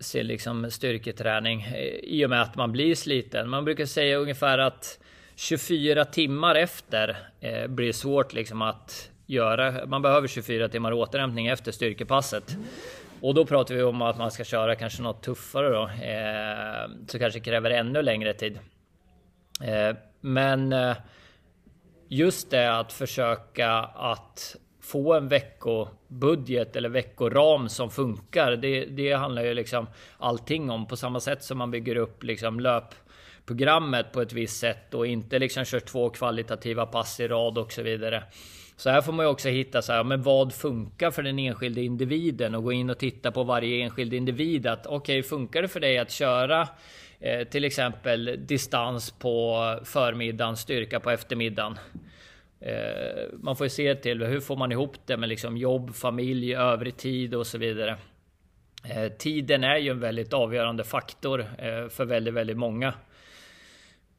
[0.02, 3.48] sin liksom styrketräning eh, i och med att man blir sliten.
[3.48, 4.98] Man brukar säga ungefär att
[5.34, 9.86] 24 timmar efter eh, blir svårt liksom att göra.
[9.86, 12.56] Man behöver 24 timmar återhämtning efter styrkepasset.
[13.20, 15.82] Och då pratar vi om att man ska köra kanske något tuffare då.
[15.82, 18.58] Eh, så kanske kräver ännu längre tid.
[19.62, 20.96] Eh, men eh,
[22.08, 28.56] just det att försöka att få en veckobudget eller veckoram som funkar.
[28.56, 29.86] Det, det handlar ju liksom
[30.18, 34.94] allting om på samma sätt som man bygger upp liksom löpprogrammet på ett visst sätt
[34.94, 38.22] och inte liksom kör två kvalitativa pass i rad och så vidare.
[38.82, 41.82] Så här får man ju också hitta så här, men vad funkar för den enskilde
[41.82, 44.66] individen och gå in och titta på varje enskild individ.
[44.66, 46.68] Att okej, okay, funkar det för dig att köra
[47.20, 51.78] eh, till exempel distans på förmiddagen, styrka på eftermiddagen?
[52.60, 56.54] Eh, man får ju se till hur får man ihop det med liksom jobb, familj,
[56.54, 57.96] övrig tid och så vidare.
[58.84, 62.94] Eh, tiden är ju en väldigt avgörande faktor eh, för väldigt, väldigt många.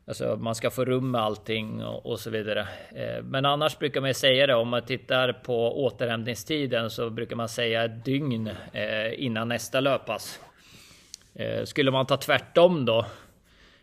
[0.05, 2.67] Alltså man ska få rum med allting och, och så vidare.
[2.95, 7.49] Eh, men annars brukar man säga det om man tittar på återhämtningstiden så brukar man
[7.49, 10.39] säga ett dygn eh, innan nästa löppass.
[11.35, 13.05] Eh, skulle man ta tvärtom då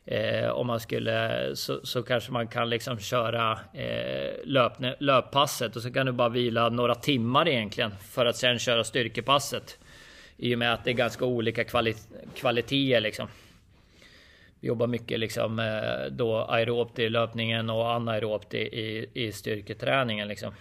[0.04, 5.82] eh, om man skulle så, så, kanske man kan liksom köra eh, löp, löppasset och
[5.82, 9.78] så kan du bara vila några timmar egentligen för att sen köra styrkepasset
[10.36, 11.94] I och med att det är ganska olika kvali
[12.34, 13.28] kvaliteter liksom.
[14.60, 20.54] Jobbar mycket liksom eh, då aerobt i löpningen och anaerobt i, i, i styrketräningen liksom.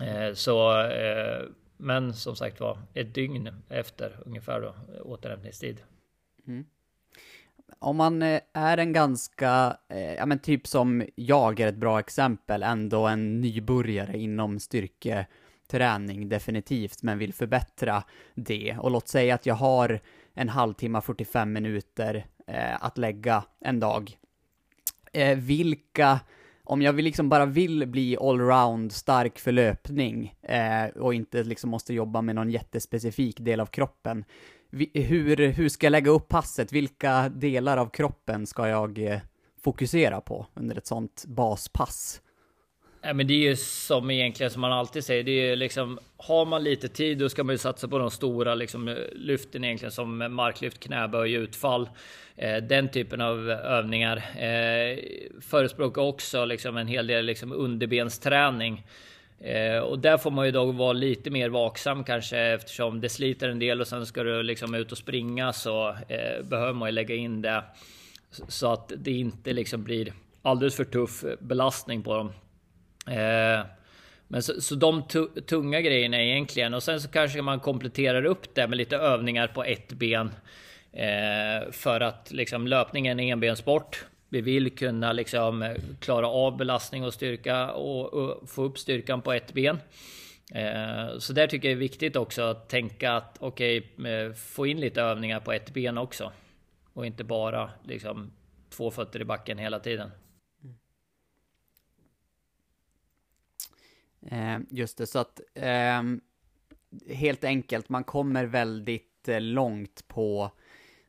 [0.00, 1.42] Eh, så, eh,
[1.76, 5.82] men som sagt var, ett dygn efter ungefär då återhämtningstid.
[6.46, 6.64] Mm.
[7.78, 9.76] Om man är en ganska,
[10.18, 17.02] ja men typ som jag är ett bra exempel, ändå en nybörjare inom styrketräning definitivt,
[17.02, 18.02] men vill förbättra
[18.34, 18.76] det.
[18.78, 20.00] Och låt säga att jag har
[20.34, 24.16] en halvtimme, 45 minuter eh, att lägga en dag.
[25.12, 26.20] Eh, vilka,
[26.64, 31.70] om jag vill liksom bara vill bli allround stark för löpning eh, och inte liksom
[31.70, 34.24] måste jobba med någon jättespecifik del av kroppen,
[34.94, 36.72] hur, hur ska jag lägga upp passet?
[36.72, 39.20] Vilka delar av kroppen ska jag eh,
[39.62, 42.20] fokusera på under ett sånt baspass?
[43.02, 45.22] Ja, men det är ju som egentligen som man alltid säger.
[45.22, 48.54] Det är liksom har man lite tid, då ska man ju satsa på de stora
[48.54, 51.88] liksom, eh, lyften egentligen som marklyft, knäböj, utfall.
[52.36, 54.16] Eh, den typen av övningar.
[54.16, 54.98] Eh,
[55.40, 58.84] förespråkar också liksom en hel del liksom underbensträning.
[59.40, 63.48] Eh, och där får man ju då vara lite mer vaksam kanske eftersom det sliter
[63.48, 66.92] en del och sen ska du liksom ut och springa så eh, behöver man ju
[66.92, 67.64] lägga in det
[68.48, 72.32] så att det inte liksom blir alldeles för tuff belastning på dem.
[73.06, 73.66] Eh,
[74.28, 75.02] men så, så de
[75.46, 79.64] tunga grejerna egentligen och sen så kanske man kompletterar upp det med lite övningar på
[79.64, 80.30] ett ben.
[80.92, 84.04] Eh, för att liksom löpningen är enbenssport.
[84.28, 89.32] Vi vill kunna liksom klara av belastning och styrka och, och få upp styrkan på
[89.32, 89.78] ett ben.
[90.54, 94.66] Eh, så där tycker jag det är viktigt också att tänka att okej, okay, få
[94.66, 96.32] in lite övningar på ett ben också.
[96.92, 98.30] Och inte bara liksom
[98.70, 100.10] två fötter i backen hela tiden.
[104.26, 106.02] Eh, just det, så att eh,
[107.14, 110.50] helt enkelt, man kommer väldigt eh, långt på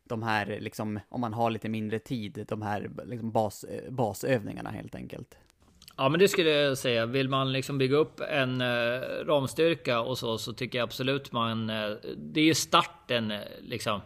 [0.04, 4.70] de här, liksom, om man har lite mindre tid, de här liksom, bas, eh, basövningarna
[4.70, 5.38] helt enkelt.
[5.98, 7.06] Ja, men det skulle jag säga.
[7.06, 11.70] Vill man liksom bygga upp en eh, ramstyrka och så, så tycker jag absolut man...
[11.70, 14.02] Eh, det är ju starten eh, liksom.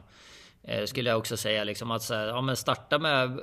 [0.68, 3.40] Eh, skulle jag också säga liksom att så här, ja, men starta med.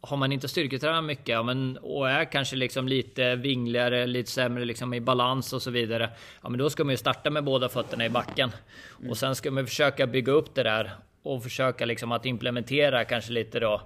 [0.00, 4.64] Har man inte styrketränat mycket ja, men, och är kanske liksom lite vingligare, lite sämre
[4.64, 6.10] liksom i balans och så vidare.
[6.42, 8.52] Ja, men då ska man ju starta med båda fötterna i backen
[8.98, 9.10] mm.
[9.10, 10.90] och sen ska man försöka bygga upp det där
[11.22, 13.82] och försöka liksom att implementera kanske lite då.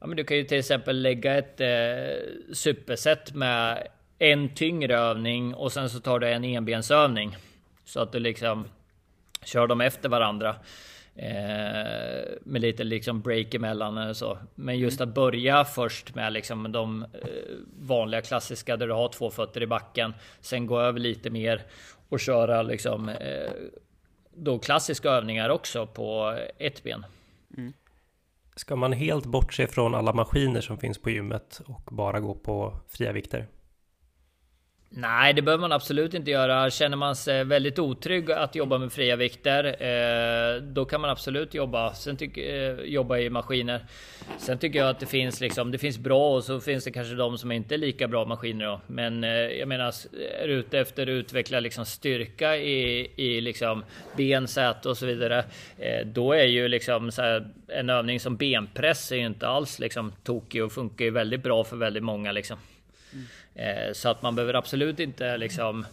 [0.00, 1.66] Ja, men du kan ju till exempel lägga ett eh,
[2.52, 3.86] superset med
[4.18, 7.36] en tyngre övning och sen så tar du en enbensövning
[7.84, 8.64] så att du liksom
[9.44, 10.56] kör dem efter varandra.
[11.16, 14.38] Eh, med lite liksom break emellan eller så.
[14.54, 17.08] Men just att börja först med liksom de eh,
[17.80, 20.14] vanliga klassiska där du har två fötter i backen.
[20.40, 21.62] Sen gå över lite mer
[22.08, 23.50] och köra liksom eh,
[24.34, 27.06] då klassiska övningar också på ett ben.
[27.56, 27.72] Mm.
[28.56, 32.80] Ska man helt bortse från alla maskiner som finns på gymmet och bara gå på
[32.88, 33.46] fria vikter?
[34.96, 36.70] Nej, det behöver man absolut inte göra.
[36.70, 41.54] Känner man sig väldigt otrygg att jobba med fria vikter, eh, då kan man absolut
[41.54, 43.84] jobba, sen tyck, eh, jobba i maskiner.
[44.38, 47.14] Sen tycker jag att det finns liksom, det finns bra och så finns det kanske
[47.14, 48.80] de som inte är lika bra maskiner då.
[48.86, 49.94] Men eh, jag menar,
[50.42, 53.84] är ute efter att utveckla liksom styrka i, i liksom
[54.16, 55.44] ben, säte och så vidare,
[56.04, 60.64] då är ju liksom här, en övning som benpress är ju inte alls liksom tokig
[60.64, 62.58] och funkar ju väldigt bra för väldigt många liksom.
[63.54, 65.86] Eh, så att man behöver absolut inte liksom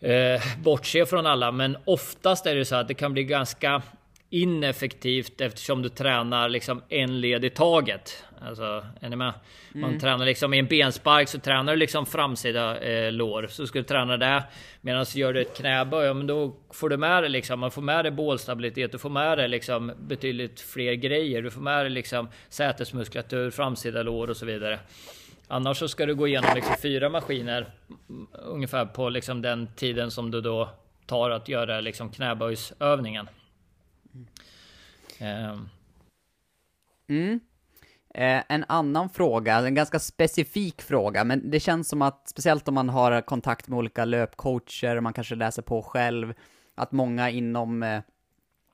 [0.00, 1.52] eh, bortse från alla.
[1.52, 3.82] Men oftast är det så att det kan bli ganska
[4.30, 8.24] ineffektivt eftersom du tränar liksom en led i taget.
[8.40, 9.32] Alltså, är ni med?
[9.72, 10.00] Man mm.
[10.00, 13.46] tränar liksom i en benspark så tränar du liksom framsida eh, lår.
[13.50, 14.44] Så ska du träna det.
[14.80, 17.82] Medan gör du ett knäböj, ja, men då får du med dig liksom, man får
[17.82, 21.42] med dig bålstabilitet, du får med dig liksom betydligt fler grejer.
[21.42, 24.78] Du får med dig liksom sätesmuskulatur, framsida lår och så vidare.
[25.48, 27.72] Annars så ska du gå igenom liksom fyra maskiner
[28.32, 30.68] ungefär på liksom den tiden som du då
[31.06, 33.28] tar att göra liksom knäböjsövningen.
[35.18, 35.68] Mm.
[37.08, 37.40] Mm.
[38.14, 42.74] Eh, en annan fråga, en ganska specifik fråga, men det känns som att, speciellt om
[42.74, 46.34] man har kontakt med olika löpcoacher, man kanske läser på själv,
[46.74, 48.00] att många inom eh,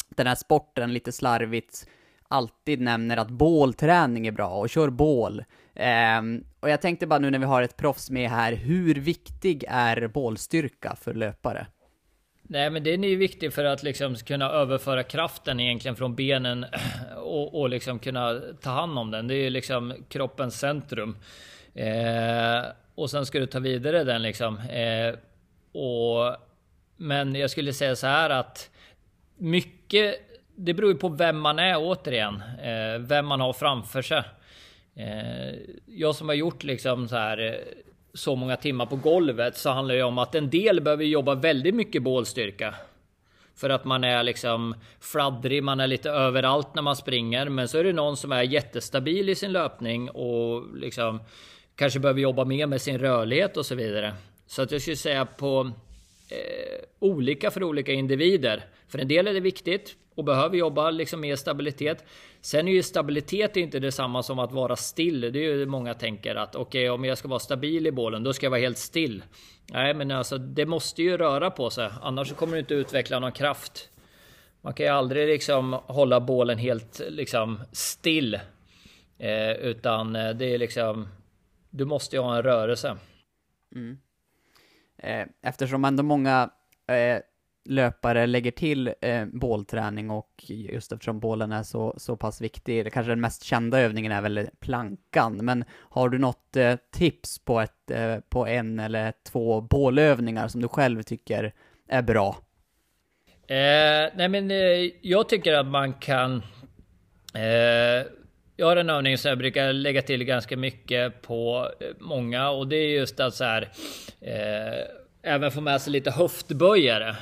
[0.08, 1.86] den här sporten lite slarvigt
[2.28, 5.44] alltid nämner att bålträning är bra och kör bål.
[5.74, 9.64] Um, och jag tänkte bara nu när vi har ett proffs med här, hur viktig
[9.68, 11.66] är bålstyrka för löpare?
[12.42, 16.66] Nej men den är ju viktig för att liksom kunna överföra kraften egentligen från benen
[17.16, 19.28] och, och liksom kunna ta hand om den.
[19.28, 21.16] Det är ju liksom kroppens centrum.
[21.74, 22.62] Eh,
[22.94, 24.58] och sen ska du ta vidare den liksom.
[24.58, 25.14] Eh,
[25.82, 26.36] och,
[26.96, 28.70] men jag skulle säga så här att
[29.36, 30.16] mycket,
[30.56, 32.42] det beror ju på vem man är återigen.
[32.62, 34.22] Eh, vem man har framför sig.
[34.96, 35.54] Eh,
[35.86, 37.54] jag som har gjort liksom så här eh,
[38.14, 41.74] så många timmar på golvet så handlar det om att en del behöver jobba väldigt
[41.74, 42.74] mycket bålstyrka.
[43.54, 47.48] För att man är liksom fladdrig, man är lite överallt när man springer.
[47.48, 51.20] Men så är det någon som är jättestabil i sin löpning och liksom
[51.76, 54.14] kanske behöver jobba mer med sin rörlighet och så vidare.
[54.46, 55.70] Så att jag skulle säga på
[56.32, 58.64] eh, olika för olika individer.
[58.88, 62.04] För en del är det viktigt och behöver jobba liksom med stabilitet.
[62.40, 65.20] Sen är ju stabilitet inte detsamma som att vara still.
[65.20, 68.22] Det är ju många tänker att okej, okay, om jag ska vara stabil i bålen,
[68.22, 69.22] då ska jag vara helt still.
[69.72, 73.32] Nej, men alltså det måste ju röra på sig, annars kommer du inte utveckla någon
[73.32, 73.88] kraft.
[74.60, 78.34] Man kan ju aldrig liksom hålla bålen helt liksom still,
[79.18, 81.08] eh, utan eh, det är liksom.
[81.70, 82.96] Du måste ju ha en rörelse.
[83.74, 83.98] Mm.
[85.02, 86.50] Eh, eftersom ändå många
[86.88, 87.22] eh,
[87.64, 93.12] löpare lägger till eh, bålträning och just eftersom bålen är så, så pass viktig, kanske
[93.12, 97.90] den mest kända övningen är väl plankan, men har du något eh, tips på, ett,
[97.90, 101.54] eh, på en eller två bålövningar som du själv tycker
[101.88, 102.36] är bra?
[103.46, 106.36] Eh, nej men eh, jag tycker att man kan
[107.34, 108.06] eh,
[108.56, 112.76] jag har en övning som jag brukar lägga till ganska mycket på många och det
[112.76, 113.68] är just att så här
[115.22, 117.16] även få med sig lite höftböjare.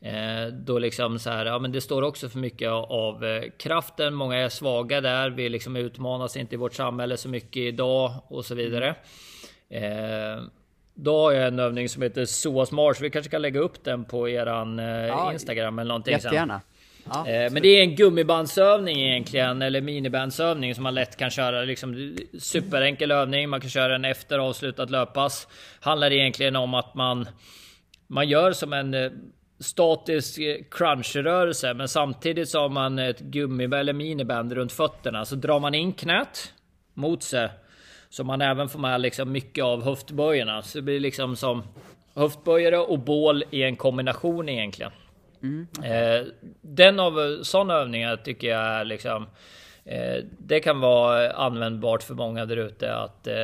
[0.00, 4.14] Eh, då liksom så här, ja men det står också för mycket av eh, kraften.
[4.14, 5.30] Många är svaga där.
[5.30, 8.94] Vi liksom utmanas inte i vårt samhälle så mycket idag och så vidare.
[9.68, 10.42] Eh,
[10.94, 13.00] då har jag en övning som heter SOAS Mars.
[13.00, 16.60] Vi kanske kan lägga upp den på eran ja, Instagram eller någonting jättegärna.
[17.12, 21.62] Ja, eh, men det är en gummibandsövning egentligen, eller minibandsövning som man lätt kan köra.
[21.62, 23.48] Liksom superenkel övning.
[23.48, 25.48] Man kan köra den efter avslutat löppass.
[25.80, 27.26] Handlar egentligen om att man
[28.06, 29.10] man gör som en eh,
[29.58, 35.36] statisk eh, crunchrörelse men samtidigt så har man ett gummi eller miniband runt fötterna så
[35.36, 36.52] drar man in knät
[36.94, 37.48] mot sig
[38.08, 41.62] så man även får med liksom mycket av höftböjarna så det blir liksom som
[42.14, 44.92] höftböjare och bål i en kombination egentligen.
[45.42, 45.66] Mm.
[45.84, 46.26] Eh,
[46.60, 49.26] den av sådana övningar tycker jag är liksom
[49.84, 53.34] eh, det kan vara användbart för många där ute att eh,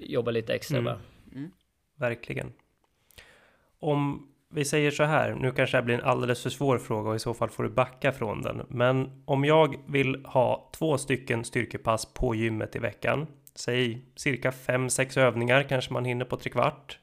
[0.00, 0.84] jobba lite extra mm.
[0.84, 0.96] med.
[1.34, 1.50] Mm.
[1.96, 2.52] Verkligen.
[3.80, 7.16] Om vi säger så här, nu kanske det blir en alldeles för svår fråga och
[7.16, 8.66] i så fall får du backa från den.
[8.68, 15.20] Men om jag vill ha två stycken styrkepass på gymmet i veckan, säg cirka 5-6
[15.20, 16.98] övningar kanske man hinner på tre kvart.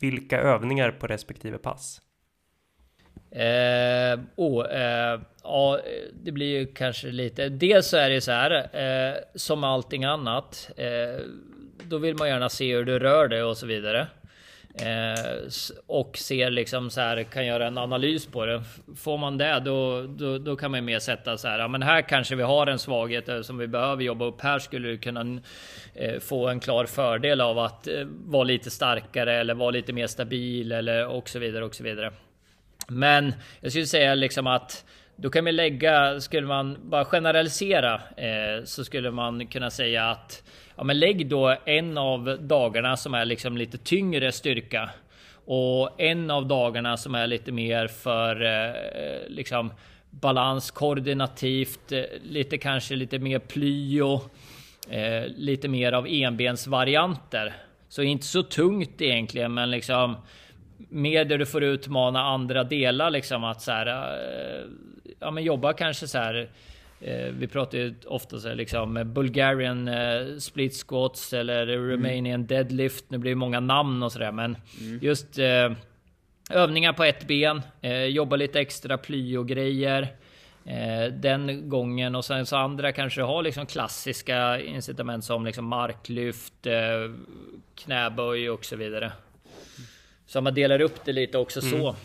[0.00, 2.00] Vilka övningar på respektive pass?
[3.34, 5.80] Eh, oh, eh, ja,
[6.12, 7.48] det blir ju kanske lite.
[7.48, 10.70] Dels så är det så här eh, som allting annat.
[10.76, 11.24] Eh,
[11.84, 14.06] då vill man gärna se hur du rör dig och så vidare.
[14.74, 15.42] Eh,
[15.86, 18.62] och ser liksom så här, kan göra en analys på det.
[18.96, 21.82] Får man det, då, då, då kan man ju mer sätta så här, ja, men
[21.82, 24.40] här kanske vi har en svaghet eh, som vi behöver jobba upp.
[24.40, 25.40] Här skulle du kunna
[25.94, 30.06] eh, få en klar fördel av att eh, vara lite starkare eller vara lite mer
[30.06, 32.12] stabil eller och så vidare och så vidare.
[32.98, 34.84] Men jag skulle säga liksom att
[35.16, 40.42] då kan vi lägga, skulle man bara generalisera eh, så skulle man kunna säga att
[40.76, 44.90] ja, men lägg då en av dagarna som är liksom lite tyngre styrka
[45.44, 49.72] och en av dagarna som är lite mer för eh, liksom
[50.10, 54.20] balans koordinativt, eh, lite kanske lite mer plyo,
[54.90, 57.54] eh, lite mer av enbensvarianter.
[57.88, 60.16] Så inte så tungt egentligen, men liksom
[60.92, 63.86] mer där du får utmana andra delar liksom att så här.
[63.86, 64.64] Eh,
[65.20, 66.48] ja, men jobba kanske så här
[67.04, 71.90] Eh, vi pratar ju ofta så här, liksom Bulgarian eh, split squats eller mm.
[71.90, 73.04] Romanian deadlift.
[73.08, 74.98] Nu blir det många namn och sådär, men mm.
[75.02, 75.72] just eh,
[76.50, 80.08] övningar på ett ben, eh, jobba lite extra plyo-grejer.
[80.64, 86.66] Eh, den gången och sen så andra kanske har liksom klassiska incitament som liksom marklyft,
[86.66, 87.12] eh,
[87.74, 89.12] knäböj och så vidare.
[90.32, 91.70] Så man delar upp det lite också mm.
[91.70, 91.96] så.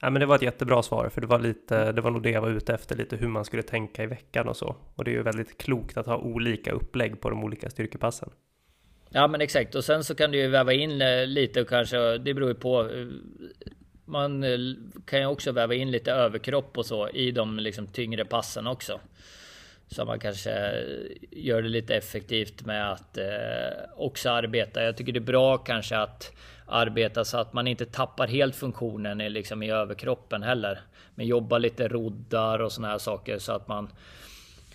[0.00, 2.30] Ja, men det var ett jättebra svar, för det var lite, det var nog det
[2.30, 4.76] jag var ute efter, lite hur man skulle tänka i veckan och så.
[4.94, 8.30] Och det är ju väldigt klokt att ha olika upplägg på de olika styrkepassen.
[9.10, 9.74] Ja, men exakt.
[9.74, 12.54] Och sen så kan du ju väva in eh, lite och kanske, det beror ju
[12.54, 12.80] på.
[12.80, 13.06] Eh,
[14.04, 14.58] man eh,
[15.04, 19.00] kan ju också väva in lite överkropp och så i de liksom tyngre passen också.
[19.86, 20.50] Så man kanske
[21.30, 23.18] gör det lite effektivt med att
[23.96, 24.82] också arbeta.
[24.82, 26.32] Jag tycker det är bra kanske att
[26.68, 30.80] arbeta så att man inte tappar helt funktionen i, liksom i överkroppen heller.
[31.14, 33.88] Men jobba lite roddar och såna här saker så att man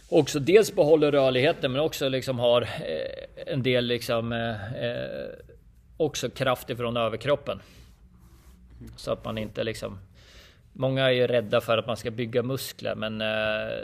[0.09, 5.29] också dels behåller rörligheten men också liksom har eh, en del liksom eh, eh
[5.97, 7.61] också kraft ifrån överkroppen.
[8.95, 9.99] Så att man inte liksom
[10.75, 13.77] Många är ju rädda för att man ska bygga muskler, men eh,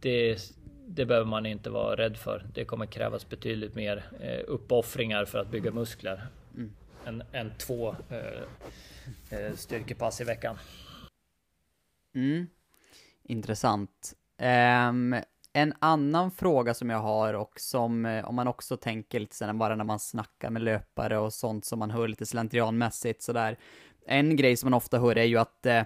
[0.00, 0.38] det,
[0.86, 2.44] det behöver man inte vara rädd för.
[2.54, 6.26] Det kommer krävas betydligt mer eh, uppoffringar för att bygga muskler
[7.06, 10.58] en, än, två eh, eh, styrkepass i veckan.
[12.14, 12.46] Mm.
[13.22, 14.14] Intressant.
[14.88, 15.16] Um,
[15.52, 19.58] en annan fråga som jag har och som, eh, om man också tänker lite sen
[19.58, 23.58] bara när man snackar med löpare och sånt som man hör lite slentrianmässigt sådär.
[24.06, 25.82] En grej som man ofta hör är ju att eh,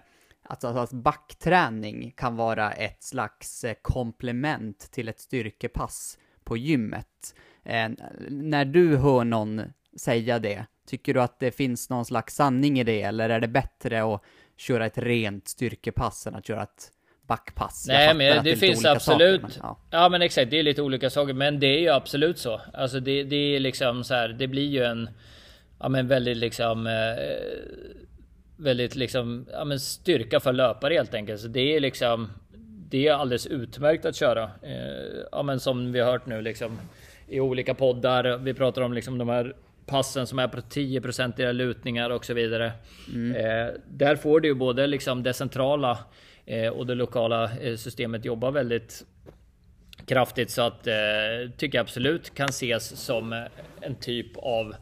[0.49, 7.35] att, att backträning kan vara ett slags eh, komplement till ett styrkepass på gymmet.
[7.63, 7.91] Eh,
[8.29, 9.63] när du hör någon
[9.97, 13.49] säga det, tycker du att det finns någon slags sanning i det, eller är det
[13.49, 14.23] bättre att
[14.57, 16.93] köra ett rent styrkepass än att köra ett
[17.27, 17.85] backpass.
[17.89, 19.41] Nej, men det, det finns absolut.
[19.41, 19.79] Saker, men, ja.
[19.91, 20.09] ja.
[20.09, 22.61] men exakt, det är lite olika saker, men det är ju absolut så.
[22.75, 25.11] Alltså det, det är liksom så här, det blir ju en,
[25.81, 27.25] ja men väldigt liksom, eh,
[28.57, 31.41] väldigt liksom, ja men styrka för löpare helt enkelt.
[31.41, 32.31] Så det är liksom,
[32.91, 34.43] det är alldeles utmärkt att köra.
[34.63, 36.79] Eh, ja men som vi har hört nu liksom
[37.27, 38.37] i olika poddar.
[38.37, 39.55] Vi pratar om liksom de här
[39.89, 42.73] passen som är på 10% lutningar och så vidare.
[43.15, 43.37] Mm.
[43.37, 45.99] Eh, där får du ju både liksom det centrala
[46.49, 49.05] Eh, och det lokala eh, systemet jobbar väldigt
[50.07, 50.95] kraftigt så att eh,
[51.57, 53.47] tycker jag absolut kan ses som
[53.81, 54.75] en typ av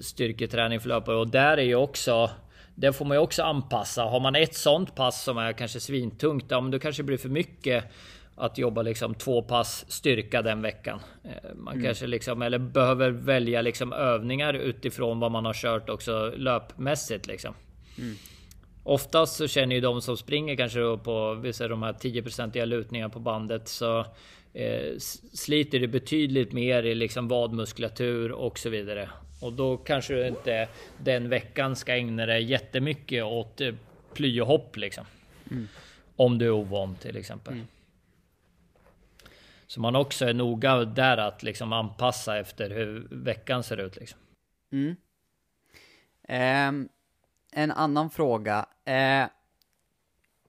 [0.00, 2.30] styrketräning för löpare och där är ju också
[2.74, 4.02] det får man ju också anpassa.
[4.02, 7.16] Har man ett sånt pass som är kanske svintungt, ja men då kanske det blir
[7.16, 7.84] för mycket
[8.36, 11.00] att jobba liksom två pass styrka den veckan.
[11.54, 11.84] Man mm.
[11.86, 17.54] kanske liksom, eller behöver välja liksom övningar utifrån vad man har kört också löpmässigt liksom.
[17.98, 18.14] Mm.
[18.82, 23.08] Oftast så känner ju de som springer kanske då på vissa de här 10-procentiga lutningar
[23.08, 24.06] på bandet så
[24.52, 24.98] eh,
[25.32, 29.08] sliter det betydligt mer i liksom vadmuskulatur och så vidare.
[29.40, 30.68] Och då kanske du inte
[30.98, 33.74] den veckan ska ägna dig jättemycket åt eh,
[34.14, 35.04] plyohopp liksom.
[35.50, 35.68] Mm.
[36.16, 37.52] Om du är ovan till exempel.
[37.52, 37.66] Mm.
[39.66, 44.20] Så man också är noga där att liksom anpassa efter hur veckan ser ut liksom.
[44.72, 44.96] Mm.
[46.28, 46.88] Eh,
[47.52, 48.66] en annan fråga.
[48.84, 49.24] Eh,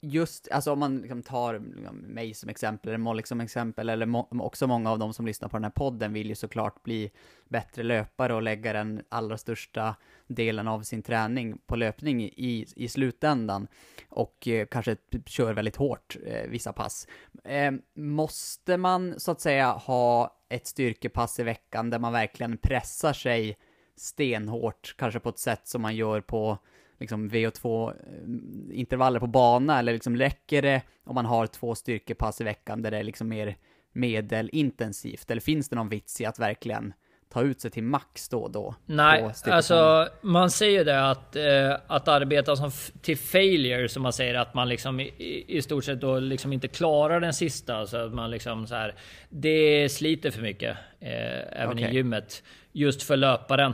[0.02, 4.06] just, alltså om man liksom tar liksom, mig som exempel, eller Molly som exempel, eller
[4.06, 7.12] må också många av de som lyssnar på den här podden vill ju såklart bli
[7.48, 9.95] bättre löpare och lägga den allra största
[10.28, 13.68] delen av sin träning på löpning i, i slutändan.
[14.10, 17.08] Och eh, kanske typ kör väldigt hårt eh, vissa pass.
[17.43, 23.14] Eh, måste man så att säga ha ett styrkepass i veckan där man verkligen pressar
[23.14, 23.58] sig
[23.95, 26.58] stenhårt, kanske på ett sätt som man gör på
[27.00, 32.82] liksom VO2-intervaller på bana, eller liksom räcker det om man har två styrkepass i veckan
[32.82, 33.58] där det är liksom mer
[33.93, 35.32] medelintensivt?
[35.32, 36.93] Eller finns det någon vits i att verkligen
[37.30, 38.76] ta ut sig till max då och då?
[38.86, 42.72] Nej, alltså man säger det att, eh, att arbeta som
[43.02, 46.68] till failure, som man säger att man liksom i, i stort sett då liksom inte
[46.68, 47.88] klarar den sista.
[47.88, 48.95] Så att man liksom så här,
[49.30, 51.91] det sliter för mycket, eh, även okay.
[51.91, 52.43] i gymmet.
[52.72, 53.74] Just för löparen.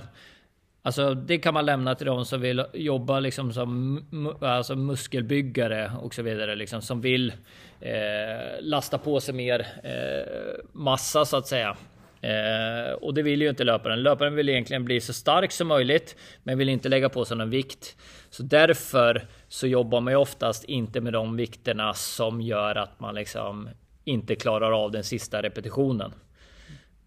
[0.86, 4.06] Alltså det kan man lämna till de som vill jobba liksom som
[4.42, 6.56] alltså muskelbyggare och så vidare.
[6.56, 7.34] Liksom, som vill
[7.80, 11.78] eh, lasta på sig mer eh, massa så att säga.
[12.22, 14.04] Eh, och det vill ju inte löparen.
[14.04, 17.50] Löparen vill egentligen bli så stark som möjligt, men vill inte lägga på sig någon
[17.50, 17.98] vikt.
[18.30, 23.16] Så därför så jobbar man ju oftast inte med de vikterna som gör att man
[23.16, 23.70] liksom
[24.04, 26.12] inte klarar av den sista repetitionen.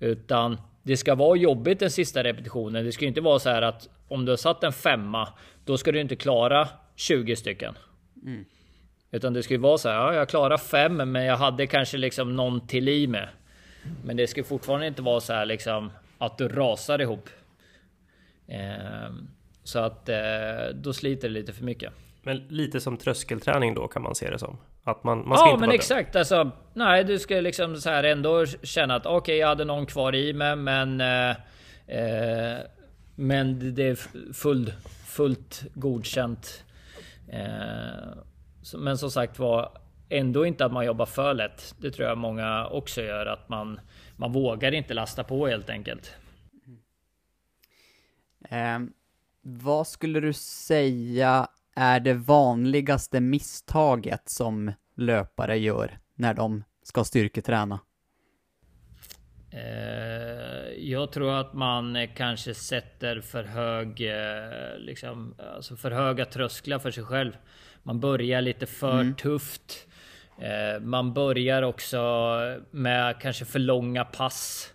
[0.01, 2.85] Utan det ska vara jobbigt den sista repetitionen.
[2.85, 5.29] Det ska inte vara så här att om du har satt en femma,
[5.65, 7.75] då ska du inte klara 20 stycken.
[8.25, 8.45] Mm.
[9.11, 11.97] Utan det ska ju vara så här, ja, jag klarar fem, men jag hade kanske
[11.97, 13.29] liksom någon till i med.
[14.05, 17.29] Men det ska fortfarande inte vara så här liksom att du rasar ihop.
[18.47, 19.15] Eh,
[19.65, 20.17] så att eh,
[20.75, 21.93] då sliter det lite för mycket.
[22.23, 24.59] Men lite som tröskelträning då kan man se det som?
[24.87, 26.51] Att man, man ska ja inte men exakt alltså.
[26.75, 30.15] Nej du ska liksom så här ändå känna att okej okay, jag hade någon kvar
[30.15, 31.31] i mig men eh,
[31.87, 32.59] eh,
[33.15, 33.95] Men det är
[34.33, 34.73] full,
[35.07, 36.65] fullt godkänt.
[37.29, 38.19] Eh,
[38.63, 39.79] så, men som sagt var
[40.09, 41.75] ändå inte att man jobbar för lätt.
[41.79, 43.81] Det tror jag många också gör att man
[44.17, 46.15] man vågar inte lasta på helt enkelt.
[48.51, 48.93] Mm.
[49.43, 57.81] vad skulle du säga är det vanligaste misstaget som löpare gör när de ska styrketräna?
[59.51, 66.79] Eh, jag tror att man kanske sätter för hög, eh, liksom, alltså för höga trösklar
[66.79, 67.33] för sig själv.
[67.83, 69.15] Man börjar lite för mm.
[69.15, 69.87] tufft.
[70.41, 72.01] Eh, man börjar också
[72.71, 74.73] med kanske för långa pass.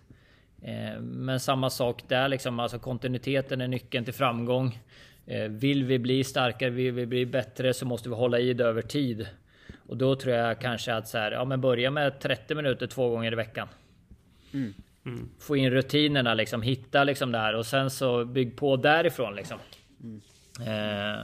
[1.00, 4.78] Men samma sak där liksom, alltså kontinuiteten är nyckeln till framgång.
[5.32, 8.64] Eh, vill vi bli starkare, vill vi bli bättre så måste vi hålla i det
[8.64, 9.26] över tid.
[9.88, 13.08] Och då tror jag kanske att så här, ja men börja med 30 minuter två
[13.08, 13.68] gånger i veckan.
[14.52, 14.74] Mm.
[15.06, 15.28] Mm.
[15.40, 19.58] Få in rutinerna liksom, hitta liksom det här och sen så bygg på därifrån liksom.
[20.02, 20.20] Mm.
[20.66, 21.20] Eh,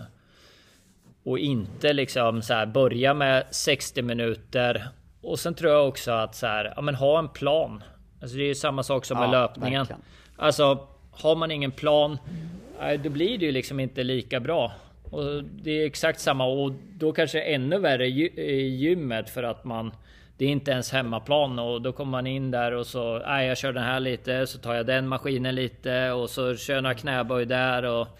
[1.23, 4.89] och inte liksom så här börja med 60 minuter.
[5.21, 7.83] Och sen tror jag också att så här, ja men ha en plan.
[8.23, 9.81] Alltså det är ju samma sak som med löpningen.
[9.81, 10.03] Verkligen.
[10.37, 12.19] Alltså har man ingen plan,
[13.03, 14.73] då blir det ju liksom inte lika bra.
[15.11, 19.93] Och det är exakt samma och då kanske ännu värre i gymmet för att man
[20.37, 23.59] det är inte ens hemmaplan och då kommer man in där och så nej, jag
[23.59, 26.95] kör den här lite så tar jag den maskinen lite och så kör jag några
[26.95, 28.19] knäböj där och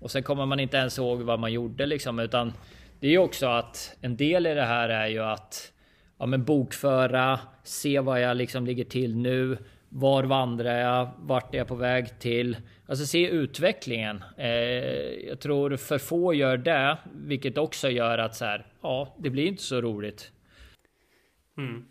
[0.00, 2.52] och sen kommer man inte ens ihåg vad man gjorde liksom utan
[3.00, 5.72] det är ju också att en del i det här är ju att
[6.18, 9.58] ja, men bokföra, se vad jag liksom ligger till nu.
[9.88, 11.10] Var vandrar jag?
[11.18, 12.56] Vart är jag på väg till?
[12.86, 14.24] Alltså se utvecklingen.
[14.36, 14.48] Eh,
[15.28, 19.46] jag tror för få gör det, vilket också gör att så här, ja, det blir
[19.46, 20.32] inte så roligt.
[21.58, 21.84] Mm.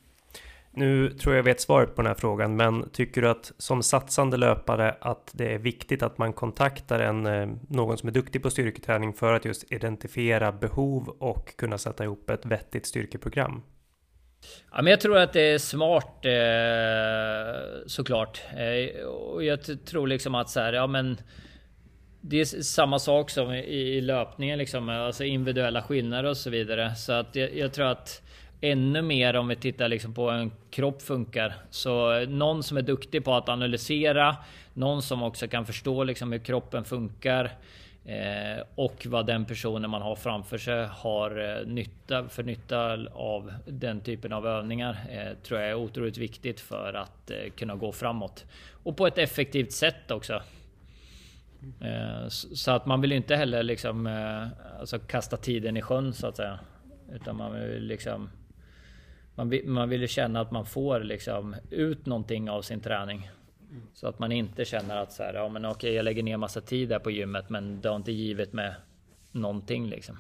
[0.72, 4.38] Nu tror jag vet svaret på den här frågan, men tycker du att som satsande
[4.38, 8.50] löpare att det är viktigt att man kontaktar en, eh, någon som är duktig på
[8.50, 13.62] styrketräning för att just identifiera behov och kunna sätta ihop ett vettigt styrkeprogram?
[14.72, 18.42] Ja, men jag tror att det är smart eh, såklart.
[18.58, 21.18] Eh, och jag tror liksom att så här, ja men
[22.22, 26.96] det är samma sak som i, löpningen liksom, alltså individuella skillnader och så vidare.
[26.96, 28.22] Så att jag, jag tror att
[28.62, 31.54] ännu mer om vi tittar liksom på hur en kropp funkar.
[31.70, 34.36] Så någon som är duktig på att analysera,
[34.74, 37.52] någon som också kan förstå liksom hur kroppen funkar.
[38.08, 43.54] Eh, och vad den personen man har framför sig har eh, nytta för nytta av
[43.66, 47.92] den typen av övningar eh, tror jag är otroligt viktigt för att eh, kunna gå
[47.92, 48.46] framåt.
[48.84, 50.42] Och på ett effektivt sätt också.
[51.82, 54.48] Eh, så att man vill inte heller liksom eh,
[54.80, 56.60] alltså kasta tiden i sjön så att säga.
[57.14, 58.30] Utan man vill liksom
[59.36, 63.30] man vill, man vill känna att man får liksom ut någonting av sin träning.
[63.94, 66.62] Så att man inte känner att så här, ja men okej jag lägger ner massa
[66.62, 68.74] tid där på gymmet men det har inte givit mig
[69.32, 70.18] någonting liksom.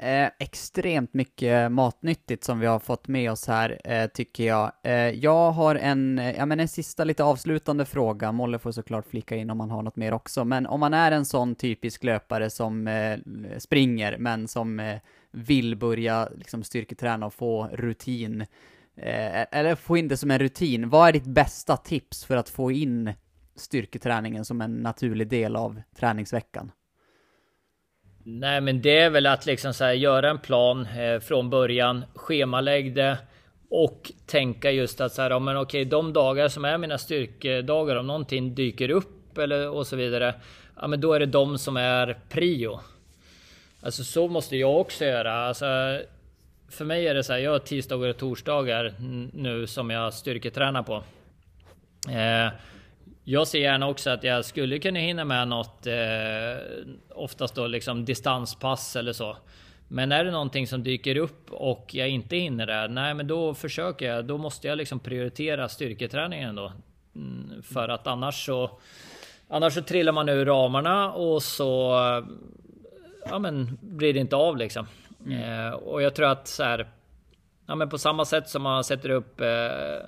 [0.00, 4.72] Eh, extremt mycket matnyttigt som vi har fått med oss här, eh, tycker jag.
[4.82, 9.36] Eh, jag har en, ja men en sista lite avslutande fråga, Molle får såklart flika
[9.36, 12.50] in om man har något mer också, men om man är en sån typisk löpare
[12.50, 13.18] som eh,
[13.58, 14.98] springer, men som eh,
[15.30, 18.46] vill börja liksom styrketräna och få rutin,
[18.98, 22.48] eh, eller få in det som en rutin, vad är ditt bästa tips för att
[22.48, 23.12] få in
[23.56, 26.72] styrketräningen som en naturlig del av träningsveckan?
[28.24, 32.04] Nej, men det är väl att liksom så här, göra en plan eh, från början,
[32.14, 33.18] schemalägg det
[33.70, 37.96] och tänka just att så här, ja, men okej, de dagar som är mina styrkedagar,
[37.96, 40.34] om någonting dyker upp eller och så vidare,
[40.80, 42.80] ja, men då är det de som är prio.
[43.80, 45.34] Alltså så måste jag också göra.
[45.34, 45.66] Alltså,
[46.68, 48.94] för mig är det så här, jag har tisdagar och torsdagar
[49.32, 51.02] nu som jag styrketränar på.
[52.08, 52.52] Eh,
[53.24, 55.94] jag ser gärna också att jag skulle kunna hinna med något, eh,
[57.14, 59.36] oftast då liksom distanspass eller så.
[59.88, 63.54] Men är det någonting som dyker upp och jag inte hinner det, nej men då
[63.54, 66.72] försöker jag, då måste jag liksom prioritera styrketräningen då.
[67.16, 68.70] Mm, för att annars så,
[69.48, 71.92] annars så trillar man ur ramarna och så
[73.30, 74.86] ja, men blir det inte av liksom.
[75.26, 75.66] Mm.
[75.66, 76.88] Eh, och jag tror att så här,
[77.66, 80.06] ja, men på samma sätt som man sätter upp eh,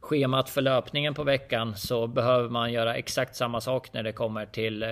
[0.00, 4.46] schemat för löpningen på veckan så behöver man göra exakt samma sak när det kommer
[4.46, 4.88] till eh,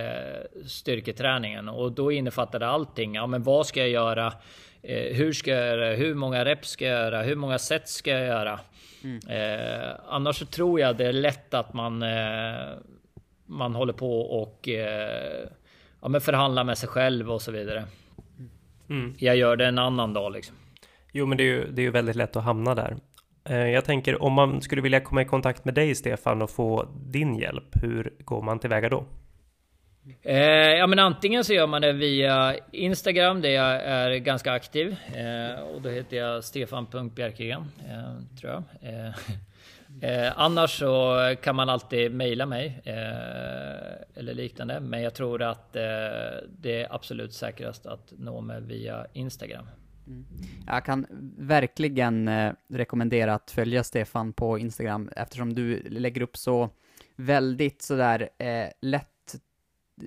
[0.67, 3.15] styrketräningen och då innefattar det allting.
[3.15, 4.33] Ja, men vad ska jag göra?
[4.81, 5.95] Eh, hur ska jag göra?
[5.95, 7.21] Hur många reps ska jag göra?
[7.21, 8.59] Hur många set ska jag göra?
[9.03, 9.19] Mm.
[9.27, 12.69] Eh, annars så tror jag det är lätt att man eh,
[13.49, 15.47] man håller på och eh,
[16.01, 17.85] ja, men förhandla med sig själv och så vidare.
[18.89, 19.13] Mm.
[19.17, 20.55] Jag gör det en annan dag liksom.
[21.13, 22.97] Jo, men det är ju, det är ju väldigt lätt att hamna där.
[23.49, 26.87] Eh, jag tänker om man skulle vilja komma i kontakt med dig Stefan och få
[27.05, 29.05] din hjälp, hur går man tillväga då?
[30.21, 30.37] Eh,
[30.77, 34.95] ja men antingen så gör man det via Instagram där jag är ganska aktiv.
[35.15, 38.63] Eh, och då heter jag Stefan.Bjerkegren, eh, tror jag.
[40.01, 42.93] Eh, annars så kan man alltid mejla mig eh,
[44.19, 44.79] eller liknande.
[44.79, 45.81] Men jag tror att eh,
[46.59, 49.65] det är absolut säkrast att nå mig via Instagram.
[50.07, 50.25] Mm.
[50.67, 51.05] Jag kan
[51.37, 56.69] verkligen eh, rekommendera att följa Stefan på Instagram eftersom du lägger upp så
[57.15, 59.35] väldigt sådär eh, lätt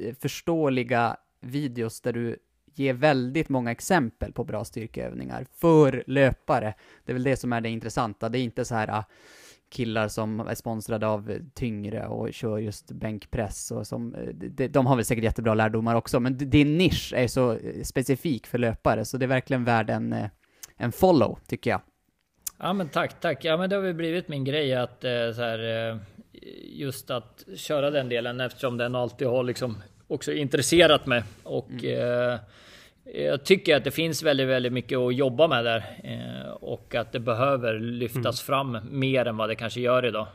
[0.00, 2.36] eh, förståeliga videos där du
[2.74, 6.74] ger väldigt många exempel på bra styrkeövningar för löpare.
[7.04, 8.28] Det är väl det som är det intressanta.
[8.28, 9.04] Det är inte så här ah,
[9.72, 14.96] killar som är sponsrade av Tyngre och kör just bänkpress och som, de, de har
[14.96, 19.24] väl säkert jättebra lärdomar också, men din nisch är så specifik för löpare, så det
[19.24, 20.14] är verkligen värd en,
[20.76, 21.80] en follow, tycker jag.
[22.58, 23.44] Ja men tack, tack.
[23.44, 25.96] Ja men det har väl blivit min grej att eh, så här, eh,
[26.62, 32.30] just att köra den delen eftersom den alltid har liksom också intresserat mig och mm.
[32.32, 32.38] eh,
[33.04, 37.12] jag tycker att det finns väldigt, väldigt mycket att jobba med där eh, och att
[37.12, 38.34] det behöver lyftas mm.
[38.34, 40.26] fram mer än vad det kanske gör idag.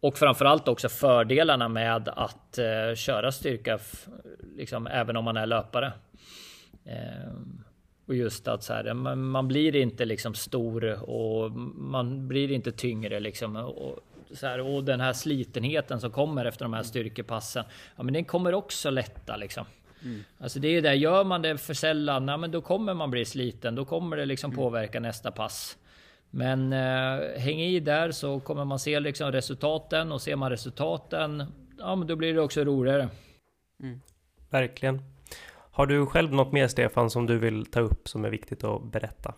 [0.00, 3.78] Och framförallt också fördelarna med att eh, köra styrka,
[4.56, 5.92] liksom även om man är löpare.
[6.84, 7.32] Eh,
[8.06, 12.72] och just att så här, man, man, blir inte liksom stor och man blir inte
[12.72, 13.56] tyngre liksom.
[13.56, 13.98] Och,
[14.30, 17.64] så här, och den här slitenheten som kommer efter de här styrkepassen,
[17.96, 19.64] ja men den kommer också lätta liksom.
[20.04, 20.24] Mm.
[20.38, 23.10] Alltså det är ju det, gör man det för sällan, ja, men då kommer man
[23.10, 23.74] bli sliten.
[23.74, 24.56] Då kommer det liksom mm.
[24.56, 25.78] påverka nästa pass.
[26.30, 31.44] Men eh, häng i där så kommer man se liksom resultaten och ser man resultaten,
[31.78, 33.08] ja men då blir det också roligare.
[33.82, 34.00] Mm.
[34.50, 35.02] Verkligen.
[35.78, 38.92] Har du själv något mer Stefan som du vill ta upp som är viktigt att
[38.92, 39.34] berätta?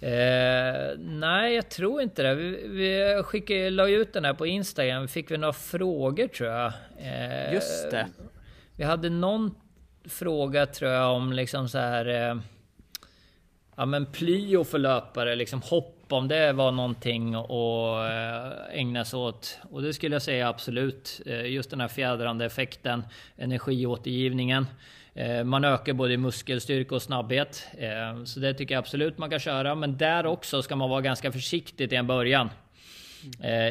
[0.00, 2.34] Eh, nej, jag tror inte det.
[2.34, 5.08] Vi, vi skickade, la ut den här på Instagram.
[5.08, 6.72] Fick vi några frågor tror jag.
[6.98, 8.06] Eh, Just det.
[8.80, 9.54] Vi hade någon
[10.04, 12.06] fråga tror jag om liksom så här.
[12.06, 12.36] Eh,
[13.76, 19.18] ja men plyo för löpare, liksom hopp om det var någonting att eh, ägna sig
[19.18, 19.58] åt.
[19.70, 21.20] Och det skulle jag säga absolut.
[21.26, 23.02] Eh, just den här fjädrande effekten,
[23.36, 24.66] energiåtergivningen.
[25.14, 27.66] Eh, man ökar både muskelstyrka och snabbhet.
[27.78, 29.74] Eh, så det tycker jag absolut man kan köra.
[29.74, 32.50] Men där också ska man vara ganska försiktig i en början.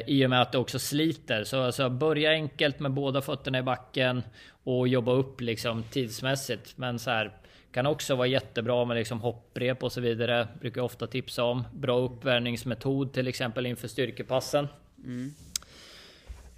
[0.05, 1.43] I och med att det också sliter.
[1.43, 4.23] Så alltså, börja enkelt med båda fötterna i backen
[4.63, 6.77] och jobba upp liksom tidsmässigt.
[6.77, 7.31] Men så här,
[7.71, 10.47] kan också vara jättebra med liksom hopprep och så vidare.
[10.59, 11.63] Brukar ofta tipsa om.
[11.73, 14.67] Bra uppvärmningsmetod till exempel inför styrkepassen.
[15.03, 15.33] Mm.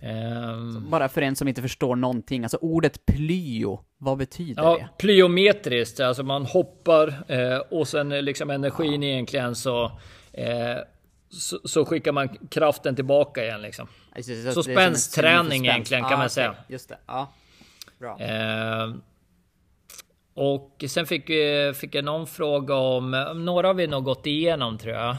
[0.03, 4.87] Um, bara för en som inte förstår någonting, alltså ordet plyo, vad betyder ja, det?
[4.97, 9.09] Plyometriskt, alltså man hoppar eh, och sen liksom energin ja.
[9.09, 9.91] egentligen så,
[10.33, 10.77] eh,
[11.31, 13.87] så, så, skickar man kraften tillbaka igen liksom.
[14.15, 16.55] Alltså, så, spänsträning egentligen kan ah, man säga.
[16.67, 17.33] Just det, ja.
[17.99, 18.19] Bra.
[18.19, 18.93] Eh,
[20.33, 21.25] och sen fick,
[21.75, 25.15] fick jag någon fråga om, några har vi nog gått igenom tror jag.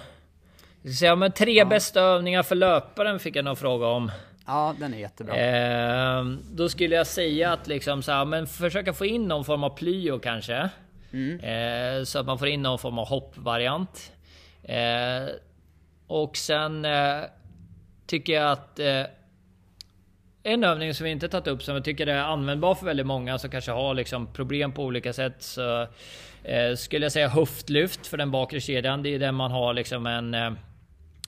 [0.99, 1.65] Så ja, men tre ja.
[1.65, 4.11] bästa övningar för löparen fick jag någon fråga om.
[4.47, 5.37] Ja, den är jättebra.
[5.37, 9.65] Eh, då skulle jag säga att liksom så här, men försöka få in någon form
[9.65, 10.71] av plyo kanske.
[11.13, 11.41] Mm.
[11.41, 14.13] Eh, så att man får in någon form av hoppvariant.
[14.63, 15.29] Eh,
[16.13, 17.21] och sen eh,
[18.07, 19.03] tycker jag att eh,
[20.43, 23.39] en övning som vi inte tagit upp som jag tycker är användbar för väldigt många
[23.39, 25.37] som kanske har liksom problem på olika sätt.
[25.39, 25.83] Så,
[26.45, 29.03] eh, skulle jag säga höftlyft för den bakre kedjan.
[29.03, 30.53] Det är den man har liksom en eh,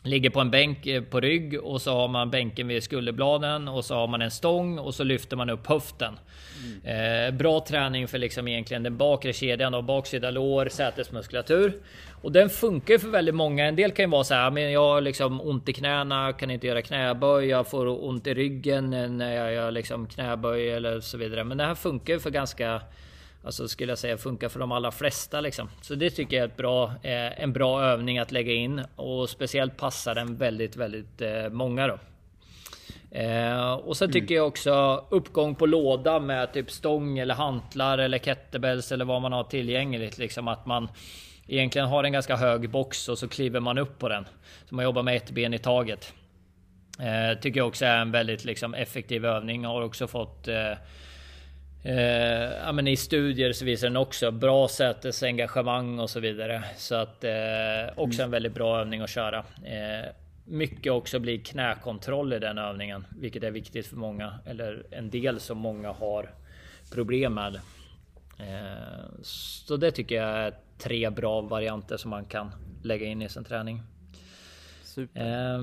[0.06, 3.84] Ligger på en bänk eh, på rygg och så har man bänken vid skulderbladen och
[3.84, 6.18] så har man en stång och så lyfter man upp höften.
[6.64, 7.28] Mm.
[7.28, 11.80] Eh, bra träning för liksom egentligen den bakre kedjan och baksida lår, sätesmuskulatur.
[12.22, 13.66] Och den funkar för väldigt många.
[13.66, 16.50] En del kan ju vara så här, men jag har liksom ont i knäna, kan
[16.50, 21.18] inte göra knäböj, jag får ont i ryggen när jag gör liksom knäböj eller så
[21.18, 21.44] vidare.
[21.44, 22.80] Men det här funkar för ganska
[23.44, 25.68] Alltså skulle jag säga funkar för de allra flesta liksom.
[25.80, 29.30] Så det tycker jag är ett bra, eh, en bra övning att lägga in och
[29.30, 31.98] speciellt passar den väldigt, väldigt eh, många då.
[33.18, 34.36] Eh, och sen tycker mm.
[34.36, 39.32] jag också uppgång på låda med typ stång eller hantlar eller kettlebells eller vad man
[39.32, 40.18] har tillgängligt.
[40.18, 40.88] Liksom att man
[41.46, 44.24] egentligen har en ganska hög box och så kliver man upp på den.
[44.68, 46.12] Så man jobbar med ett ben i taget.
[47.00, 49.64] Eh, tycker jag också är en väldigt liksom, effektiv övning.
[49.64, 50.72] Har också fått Eh,
[52.64, 56.64] ja, men I studier så visar den också bra sätesengagemang och så vidare.
[56.76, 57.32] Så att eh,
[57.96, 59.38] också en väldigt bra övning att köra.
[59.64, 60.10] Eh,
[60.44, 65.40] mycket också blir knäkontroll i den övningen, vilket är viktigt för många eller en del
[65.40, 66.30] som många har
[66.92, 67.54] problem med.
[68.38, 73.28] Eh, så det tycker jag är tre bra varianter som man kan lägga in i
[73.28, 73.82] sin träning.
[74.82, 75.20] Super.
[75.20, 75.62] Eh,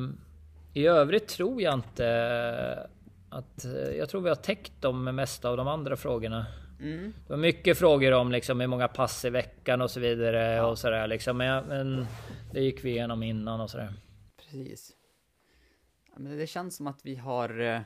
[0.74, 2.88] I övrigt tror jag inte
[3.32, 6.46] att eh, jag tror vi har täckt de mesta av de andra frågorna.
[6.80, 7.14] Mm.
[7.28, 10.66] Det var mycket frågor om liksom hur många pass i veckan och så vidare ja.
[10.66, 11.38] och sådär liksom.
[11.38, 12.08] Men, men,
[12.54, 13.94] det gick vi igenom innan och sådär.
[14.38, 14.92] Precis.
[16.14, 17.82] Ja, men det känns som att vi har, eh,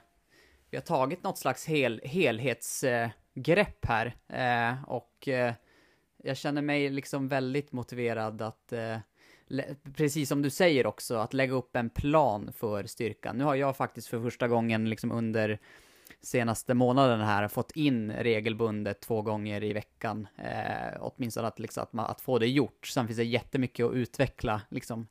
[0.70, 4.16] vi har tagit något slags hel, helhetsgrepp här.
[4.28, 5.28] Eh, och
[6.24, 8.74] jag känner mig liksom väldigt motiverad att
[9.93, 13.38] precis som du säger också, att lägga upp en plan för styrkan.
[13.38, 15.60] Nu har jag faktiskt för första gången liksom under
[16.22, 20.28] senaste månaden här fått in regelbundet två gånger i veckan.
[20.38, 22.88] Eh, åtminstone att, liksom, att, man, att få det gjort.
[22.88, 25.08] Sen finns det jättemycket att utveckla liksom,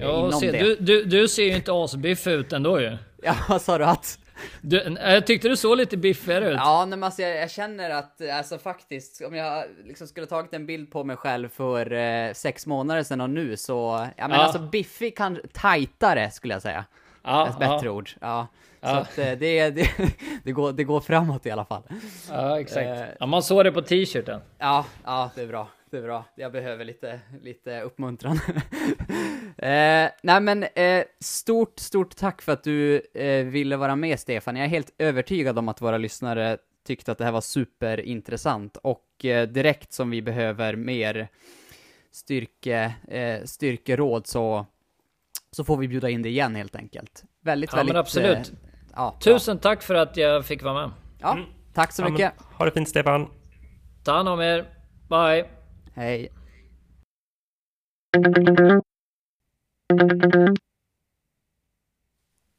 [0.00, 2.96] Ja, inom se, du, du, du ser ju inte asbiffig ut ändå ju.
[3.22, 4.18] Ja, vad sa du att?
[4.60, 6.56] Du, jag tyckte du såg lite biffigare ut.
[6.56, 10.66] Ja, men alltså, jag, jag känner att, alltså faktiskt, om jag liksom skulle tagit en
[10.66, 14.44] bild på mig själv för eh, sex månader sedan och nu så, ja men Ja.
[14.44, 16.84] alltså biffig kan, tajtare skulle jag säga.
[17.24, 18.10] ja, Ett bättre ord.
[18.20, 18.46] Ja.
[18.80, 18.96] Så Ja.
[18.96, 19.90] att eh, det, det,
[20.44, 21.82] det, går, det går framåt i alla fall.
[22.30, 22.86] Ja, exakt.
[22.86, 23.02] Eh.
[23.20, 24.40] Ja, man såg det på t-shirten.
[24.58, 25.68] Ja, ja, det är bra.
[25.90, 26.24] Det är bra.
[26.34, 28.32] Jag behöver lite, lite uppmuntran.
[29.58, 34.56] eh, nej men, eh, stort, stort tack för att du eh, ville vara med Stefan.
[34.56, 39.24] Jag är helt övertygad om att våra lyssnare tyckte att det här var superintressant och
[39.24, 41.28] eh, direkt som vi behöver mer
[42.12, 44.66] styrke, eh, styrkeråd så,
[45.52, 47.24] så får vi bjuda in det igen helt enkelt.
[47.42, 47.92] Väldigt, Ja, väldigt...
[47.92, 48.38] men absolut.
[48.38, 48.54] Eh,
[48.94, 50.90] ja, Tusen tack för att jag fick vara med.
[51.20, 51.38] Ja,
[51.74, 52.32] tack så Ja, men mycket.
[52.40, 53.28] ha det fint Stefan.
[54.04, 54.66] Ta hand om er.
[55.08, 55.57] Bye.
[55.98, 56.28] Hej.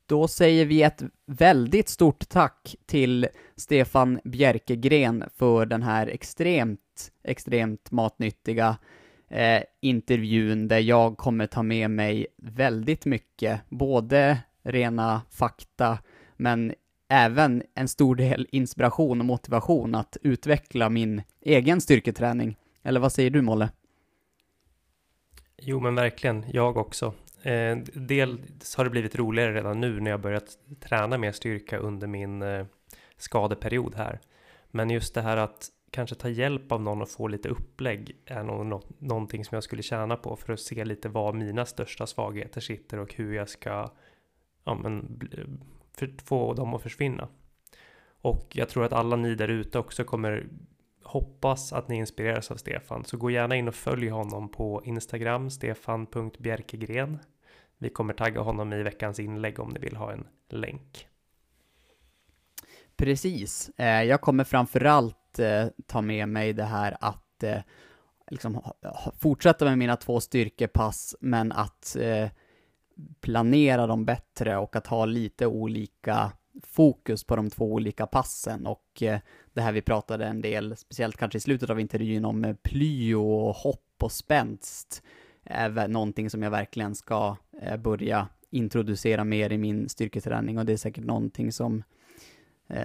[0.05, 7.91] Då säger vi ett väldigt stort tack till Stefan Bjerkegren för den här extremt, extremt
[7.91, 8.77] matnyttiga
[9.27, 15.99] eh, intervjun där jag kommer ta med mig väldigt mycket, både rena fakta,
[16.37, 16.73] men
[17.09, 22.57] även en stor del inspiration och motivation att utveckla min egen styrketräning.
[22.83, 23.69] Eller vad säger du Molle?
[25.57, 26.45] Jo, men verkligen.
[26.53, 27.13] Jag också.
[27.41, 32.07] Eh, dels har det blivit roligare redan nu när jag börjat träna mer styrka under
[32.07, 32.65] min eh,
[33.17, 34.19] skadeperiod här.
[34.71, 38.43] Men just det här att kanske ta hjälp av någon och få lite upplägg är
[38.43, 42.07] nog något, någonting som jag skulle tjäna på för att se lite var mina största
[42.07, 43.91] svagheter sitter och hur jag ska
[44.63, 45.19] ja, men,
[45.97, 47.27] för, få dem att försvinna.
[48.21, 50.47] Och jag tror att alla ni där ute också kommer
[51.09, 53.05] hoppas att ni inspireras av Stefan.
[53.05, 57.19] Så gå gärna in och följ honom på Instagram, stefan.bjerkegren.
[57.77, 61.07] Vi kommer tagga honom i veckans inlägg om ni vill ha en länk.
[62.97, 63.69] Precis.
[63.77, 67.61] Eh, jag kommer framförallt eh, ta med mig det här att eh,
[68.31, 68.61] liksom
[69.19, 71.97] fortsätta med mina två styrkepass, men att
[73.21, 76.31] planera dem bättre och att ha lite olika
[76.63, 79.19] fokus på de två olika passen och eh,
[79.53, 83.21] det här vi pratade en del, speciellt kanske i slutet av intervjun om eh, plyo
[83.21, 85.03] och hopp och spänst
[85.43, 90.73] är någonting som jag verkligen ska eh, börja introducera mer i min styrketräning och det
[90.73, 91.83] är säkert någonting som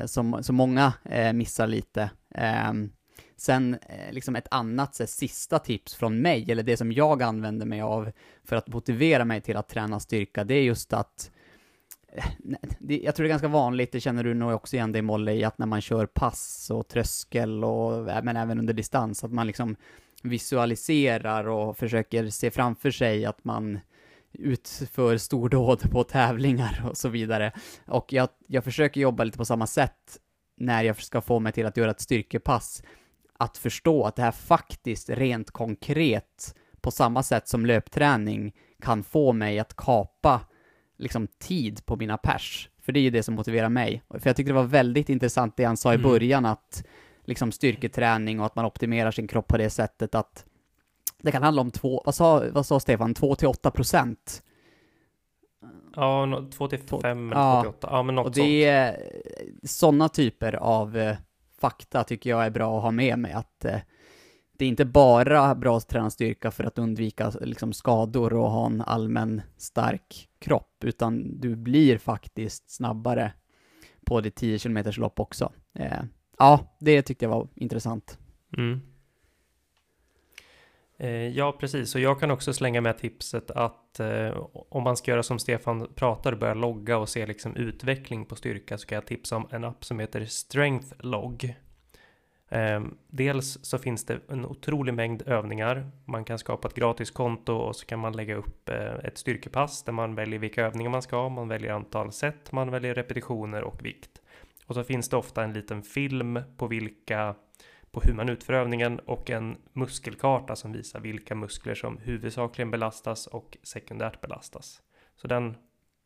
[0.06, 0.92] som, som många
[1.34, 2.10] missar lite.
[2.34, 2.90] Ehm,
[3.36, 3.76] sen
[4.10, 8.12] liksom ett annat så, sista tips från mig, eller det som jag använder mig av
[8.44, 11.43] för att motivera mig till att träna styrka, det är just att eh,
[12.14, 12.24] Eh,
[12.88, 15.58] jag tror det är ganska vanligt, det känner du nog också igen dig Molly, att
[15.58, 19.76] när man kör pass och tröskel och eh, men även under distans, att man liksom
[20.22, 23.80] visualiserar och försöker se framför sig att man
[24.32, 27.52] utför stordåd på tävlingar och så vidare.
[27.86, 30.18] Och jag, jag försöker jobba lite på samma sätt
[30.56, 32.82] när jag ska få mig till att göra ett styrkepass.
[33.38, 39.32] Att förstå att det här faktiskt rent konkret, på samma sätt som löpträning, kan få
[39.32, 40.40] mig att kapa
[41.04, 42.70] liksom tid på mina pers.
[42.82, 44.02] För det är ju det som motiverar mig.
[44.10, 46.10] För jag tyckte det var väldigt intressant det han sa i Mm.
[46.10, 46.84] början, att
[47.24, 50.44] liksom styrketräning och att man optimerar sin kropp på det sättet att
[51.22, 54.42] det kan handla om två, vad sa, vad sa Stefan, 2 till 8 procent?
[55.96, 57.54] Ja, 2 till Två- 5 eller ja.
[57.56, 57.88] 2 till 8.
[57.90, 58.96] Ja, men något Och det är
[59.62, 61.16] sådana typer av eh,
[61.60, 63.76] fakta tycker jag är bra att ha med mig, att eh,
[64.56, 68.66] det är inte bara bra att träna styrka för att undvika liksom, skador och ha
[68.66, 73.32] en allmän stark kropp, utan du blir faktiskt snabbare
[74.06, 75.52] på ditt 10 km lopp också.
[75.74, 76.02] Eh,
[76.38, 78.18] ja, det tyckte jag var intressant.
[78.56, 78.80] Mm.
[80.98, 81.94] Eh, ja, precis.
[81.94, 85.88] Och jag kan också slänga med tipset att eh, om man ska göra som Stefan
[85.94, 89.64] pratar börja logga och se liksom utveckling på styrka så kan jag tipsa om en
[89.64, 91.54] app som heter Strength Log.
[92.48, 95.90] Ehm, dels så finns det en otrolig mängd övningar.
[96.04, 99.82] Man kan skapa ett gratis konto och så kan man lägga upp eh, ett styrkepass
[99.82, 101.28] där man väljer vilka övningar man ska.
[101.28, 104.22] Man väljer antal set, man väljer repetitioner och vikt.
[104.66, 107.34] Och så finns det ofta en liten film på vilka
[107.90, 113.26] på hur man utför övningen och en muskelkarta som visar vilka muskler som huvudsakligen belastas
[113.26, 114.82] och sekundärt belastas.
[115.16, 115.56] Så den,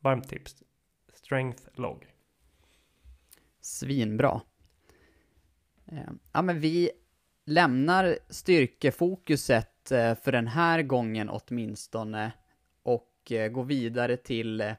[0.00, 0.62] varmt tips.
[1.12, 2.06] Strength log.
[3.60, 4.40] Svinbra.
[5.92, 6.90] Eh, Ja, men vi
[7.46, 12.32] lämnar styrkefokuset eh, för den här gången åtminstone
[12.82, 14.74] och eh, går vidare till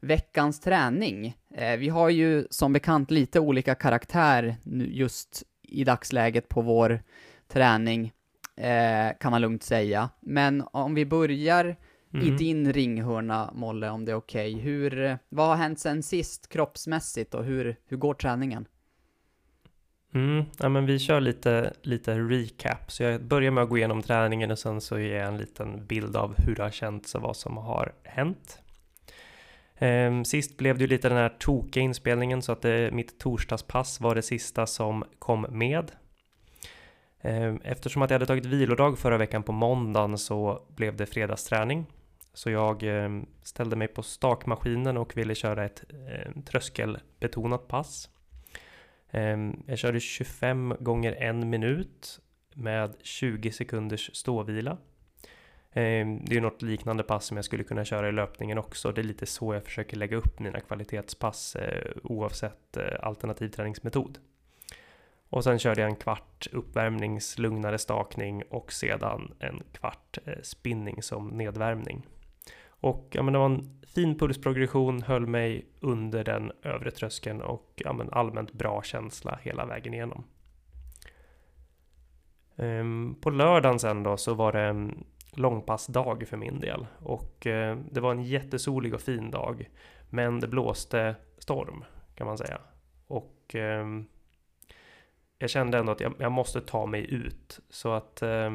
[0.00, 1.36] veckans träning.
[1.78, 4.56] Vi har ju som bekant lite olika karaktär
[4.88, 7.02] just i dagsläget på vår
[7.48, 8.12] träning,
[9.20, 10.10] kan man lugnt säga.
[10.20, 11.76] Men om vi börjar
[12.22, 14.54] i din ringhörna, Molle, om det är okej.
[14.54, 14.64] Okay.
[14.64, 18.66] Hur, vad har hänt sen sist kroppsmässigt och hur, hur går träningen?
[20.14, 24.02] Mm, ja, men vi kör lite, lite recap, så jag börjar med att gå igenom
[24.02, 27.22] träningen och sen så ger jag en liten bild av hur det har känts och
[27.22, 28.58] vad som har hänt.
[29.78, 34.00] Ehm, sist blev det ju lite den här tokiga inspelningen så att det, mitt torsdagspass
[34.00, 35.92] var det sista som kom med.
[37.20, 41.86] Ehm, eftersom att jag hade tagit vilodag förra veckan på måndagen så blev det fredagsträning.
[42.34, 48.08] Så jag ehm, ställde mig på stakmaskinen och ville köra ett ehm, tröskelbetonat pass.
[49.14, 52.20] Ehm, jag körde 25 gånger en minut
[52.54, 54.76] med 20 sekunders ståvila.
[55.72, 58.92] Ehm, det är något liknande pass som jag skulle kunna köra i löpningen också.
[58.92, 64.18] Det är lite så jag försöker lägga upp mina kvalitetspass eh, oavsett eh, alternativ träningsmetod.
[65.28, 71.02] Och sen körde jag en kvart uppvärmnings lugnare stakning och sedan en kvart eh, spinning
[71.02, 72.06] som nedvärmning.
[72.84, 77.72] Och ja, men det var en fin pulsprogression, höll mig under den övre tröskeln och
[77.76, 80.24] ja, men allmänt bra känsla hela vägen igenom.
[82.56, 84.90] Ehm, på lördagen sen då så var det
[85.32, 86.86] långpassdag för min del.
[86.98, 89.70] Och eh, det var en jättesolig och fin dag.
[90.10, 92.58] Men det blåste storm kan man säga.
[93.06, 93.86] Och eh,
[95.38, 97.60] jag kände ändå att jag, jag, måste ta mig ut.
[97.68, 98.50] Så att eh,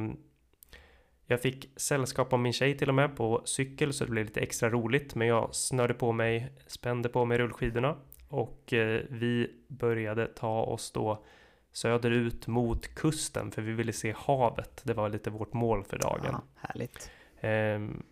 [1.31, 4.39] jag fick sällskap av min tjej till och med på cykel så det blev lite
[4.39, 5.15] extra roligt.
[5.15, 7.95] Men jag snörde på mig, spände på mig rullskidorna
[8.27, 11.25] och eh, vi började ta oss då
[11.71, 14.81] söderut mot kusten för vi ville se havet.
[14.85, 16.31] Det var lite vårt mål för dagen.
[16.31, 17.11] Ja, härligt.
[17.41, 18.03] Um,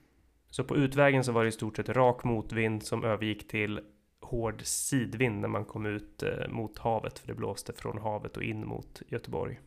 [0.50, 3.80] så på utvägen så var det i stort sett rak motvind som övergick till
[4.22, 8.44] hård sidvind när man kom ut uh, mot havet för det blåste från havet och
[8.44, 9.60] in mot Göteborg.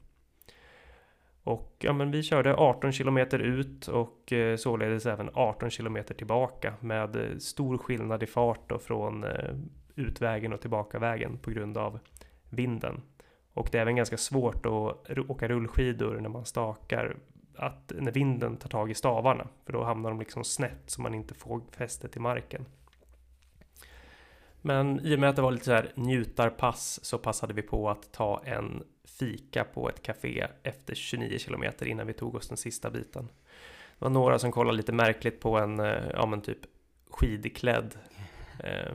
[1.45, 6.75] Och ja, men vi körde 18 kilometer ut och eh, således även 18 kilometer tillbaka
[6.81, 9.55] med eh, stor skillnad i fart då från eh,
[9.95, 11.99] utvägen och tillbaka vägen på grund av
[12.51, 13.03] vinden.
[13.53, 17.17] Och det är även ganska svårt att åka rullskidor när man stakar
[17.57, 21.15] att när vinden tar tag i stavarna för då hamnar de liksom snett så man
[21.15, 22.67] inte får fäste till marken.
[24.63, 27.91] Men i och med att det var lite så här njutarpass så passade vi på
[27.91, 28.83] att ta en
[29.21, 33.29] fika på ett café efter 29 kilometer innan vi tog oss den sista biten.
[33.99, 36.59] Det var några som kollade lite märkligt på en, eh, ja men typ
[37.11, 37.95] skidklädd
[38.65, 38.93] eh,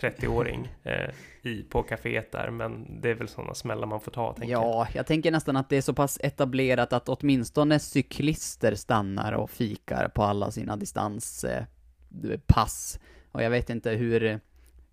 [0.00, 1.10] 30-åring eh,
[1.42, 4.86] i, på kaféet där, men det är väl sådana smällar man får ta, tänker Ja,
[4.86, 4.96] jag.
[4.96, 10.08] jag tänker nästan att det är så pass etablerat att åtminstone cyklister stannar och fikar
[10.08, 12.96] på alla sina distanspass.
[12.96, 13.00] Eh,
[13.32, 14.40] och jag vet inte hur,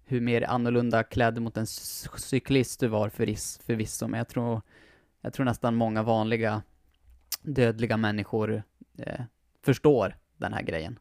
[0.05, 1.67] hur mer annorlunda klädd mot en
[2.17, 4.61] cyklist du var förvisso, men jag tror,
[5.21, 6.63] jag tror nästan många vanliga
[7.41, 8.63] dödliga människor
[8.97, 9.21] eh,
[9.65, 10.99] förstår den här grejen.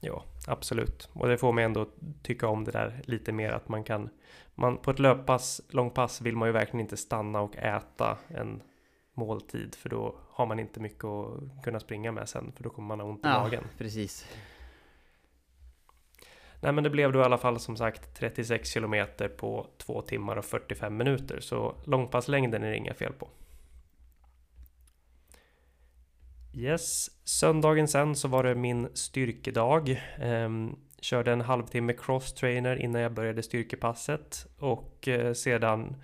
[0.00, 1.08] Ja, absolut.
[1.12, 1.88] Och det får mig ändå
[2.22, 4.10] tycka om det där lite mer att man kan
[4.54, 8.62] man, På ett löppass, långpass vill man ju verkligen inte stanna och äta en
[9.14, 12.88] måltid för då har man inte mycket att kunna springa med sen för då kommer
[12.88, 13.64] man ha ont i ja, magen.
[13.78, 14.26] precis.
[16.62, 20.36] Nej men det blev då i alla fall som sagt 36 kilometer på 2 timmar
[20.36, 23.28] och 45 minuter så långpasslängden är det inga fel på.
[26.54, 30.02] Yes, söndagen sen så var det min styrkedag.
[30.18, 35.96] Ehm, körde en halvtimme cross-trainer innan jag började styrkepasset och eh, sedan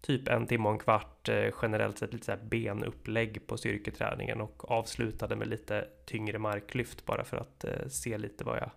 [0.00, 4.70] typ en timme och en kvart eh, generellt sett lite så benupplägg på styrketräningen och
[4.70, 8.70] avslutade med lite tyngre marklyft bara för att eh, se lite vad jag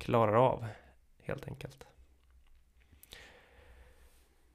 [0.00, 0.66] klarar av
[1.22, 1.86] helt enkelt.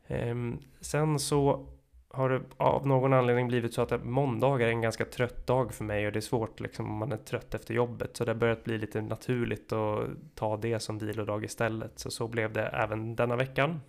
[0.08, 1.68] Ehm, sen så
[2.08, 5.84] har det av någon anledning blivit så att måndagar är en ganska trött dag för
[5.84, 8.18] mig och det är svårt liksom om man är trött efter jobbet.
[8.18, 12.00] Så det har börjat bli lite naturligt att ta det som vilodag istället.
[12.00, 13.82] Så så blev det även denna veckan.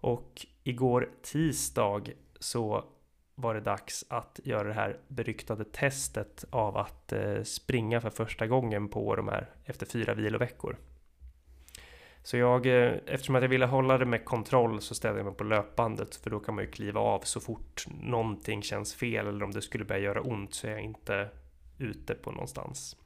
[0.00, 2.02] Och igår tisdag
[2.40, 2.84] så
[3.40, 8.46] var det dags att göra det här beryktade testet av att eh, springa för första
[8.46, 10.76] gången på de här efter fyra viloveckor.
[12.22, 15.34] Så jag, eh, eftersom att jag ville hålla det med kontroll så ställde jag mig
[15.34, 19.44] på löpbandet för då kan man ju kliva av så fort någonting känns fel eller
[19.44, 21.28] om det skulle börja göra ont så är jag inte
[21.78, 22.96] ute på någonstans.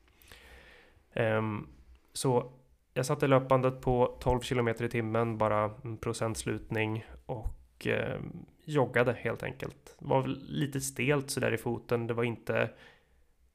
[1.13, 1.69] Ehm,
[2.13, 2.53] så
[2.95, 9.43] jag satte löpbandet på 12 km i timmen, bara en procentslutning och ehm, joggade helt
[9.43, 9.97] enkelt.
[9.99, 12.71] Det var lite stelt sådär i foten, det var inte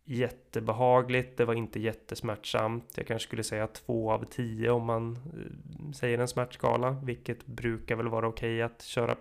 [0.04, 2.94] jättebehagligt, det var inte jättesmärtsamt.
[2.96, 7.96] Jag kanske skulle säga två av tio om man eh, säger en smärtskala, vilket brukar
[7.96, 9.16] väl vara okej okay att köra,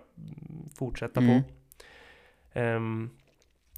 [0.75, 1.43] fortsätta mm.
[1.43, 1.49] på.
[2.59, 3.09] Um,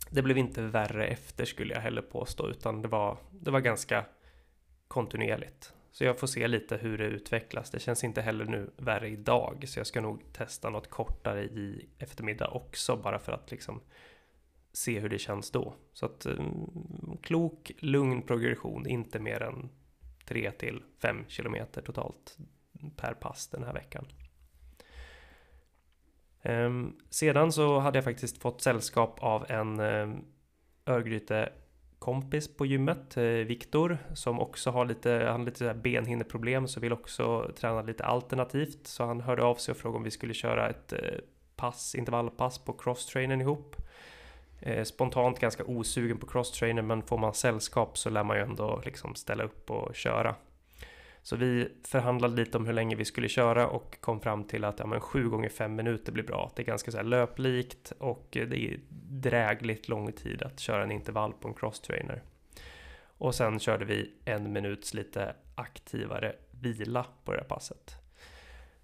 [0.10, 4.05] det blev inte värre efter skulle jag heller påstå, utan det var, det var ganska
[4.88, 5.74] kontinuerligt.
[5.92, 7.70] Så jag får se lite hur det utvecklas.
[7.70, 11.90] Det känns inte heller nu värre idag, så jag ska nog testa något kortare i
[11.98, 13.82] eftermiddag också, bara för att liksom
[14.72, 15.74] se hur det känns då.
[15.94, 19.70] Så att mm, klok, lugn progression, inte mer än
[20.26, 22.38] 3 till 5 kilometer totalt
[22.96, 24.06] per pass den här veckan.
[26.42, 30.26] Ehm, sedan så hade jag faktiskt fått sällskap av en um,
[30.86, 31.54] Örgryte
[32.00, 36.93] kompis på gymmet, eh, Viktor, som också har lite, han har lite benhinneproblem så vill
[36.93, 38.88] också träna lite alternativt.
[38.88, 41.00] Så han hörde av sig och frågade om vi skulle köra ett eh,
[41.56, 43.76] pass, intervallpass på crosstrainern ihop.
[44.62, 48.82] Eh, spontant ganska osugen på crosstrainern men får man sällskap så lär man ju ändå
[48.86, 50.36] liksom ställa upp och köra.
[51.30, 54.80] Så vi förhandlade lite om hur länge vi skulle köra och kom fram till att
[54.80, 56.52] ja, men 7 gånger 5 minuter blir bra.
[56.56, 60.92] Det är ganska så här löplikt och det är drägligt lång tid att köra en
[60.92, 62.24] intervall på en crosstrainer.
[63.18, 67.96] Och sen körde vi en minuts lite aktivare vila på det här passet.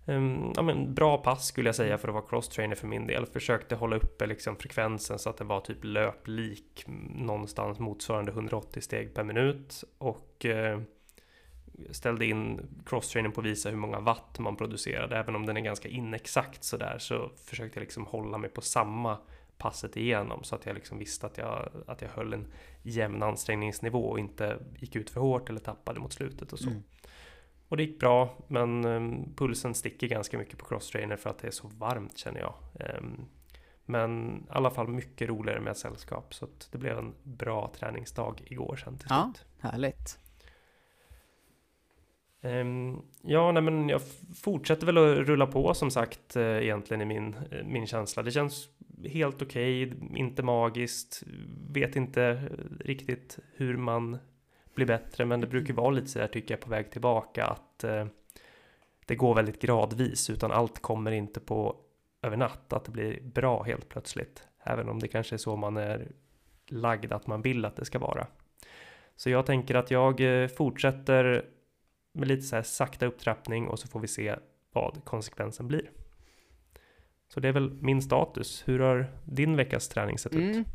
[0.05, 3.25] Um, ja, men bra pass skulle jag säga för att vara crosstrainer för min del.
[3.25, 8.81] Försökte hålla uppe liksom frekvensen så att den var typ löplik mm, någonstans motsvarande 180
[8.81, 9.83] steg per minut.
[9.97, 10.79] Och uh,
[11.91, 15.17] ställde in crosstrainen på att visa hur många watt man producerade.
[15.17, 19.17] Även om den är ganska inexakt sådär så försökte jag liksom hålla mig på samma
[19.57, 22.47] passet igenom så att jag liksom visste att jag, att jag höll en
[22.83, 26.69] jämn ansträngningsnivå och inte gick ut för hårt eller tappade mot slutet och så.
[26.69, 26.83] Mm.
[27.67, 31.47] Och det gick bra, men um, pulsen sticker ganska mycket på crosstrainer för att det
[31.47, 32.53] är så varmt känner jag.
[32.97, 33.25] Um,
[33.85, 38.41] men i alla fall mycket roligare med sällskap så att det blev en bra träningsdag
[38.45, 39.45] igår sen till slut.
[39.61, 40.19] Ja, härligt.
[42.45, 44.01] Ehm, ja, nej, men jag
[44.35, 48.23] fortsätter väl att rulla på som sagt eh, egentligen i min, eh, min känsla.
[48.23, 48.69] Det känns
[49.03, 51.23] helt okej, okay, inte magiskt,
[51.69, 54.17] vet inte riktigt hur man
[54.75, 57.83] blir bättre, men det brukar vara lite så där tycker jag på väg tillbaka att
[57.83, 58.05] eh,
[59.05, 61.75] det går väldigt gradvis, utan allt kommer inte på
[62.21, 65.77] över natt, att det blir bra helt plötsligt, även om det kanske är så man
[65.77, 66.07] är
[66.67, 68.27] lagd att man vill att det ska vara.
[69.15, 71.45] Så jag tänker att jag eh, fortsätter
[72.15, 74.35] med lite så här sakta upptrappning och så får vi se
[74.73, 75.91] vad konsekvensen blir.
[77.33, 78.63] Så det är väl min status.
[78.65, 80.49] Hur har din veckas träning sett mm.
[80.49, 80.67] ut?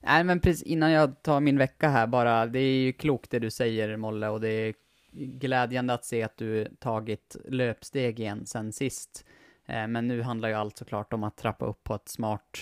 [0.00, 3.38] Nej men precis innan jag tar min vecka här bara, det är ju klokt det
[3.38, 4.74] du säger Molle och det är
[5.16, 9.24] glädjande att se att du tagit löpsteg igen sen sist.
[9.66, 12.58] Eh, men nu handlar ju allt såklart om att trappa upp på ett smart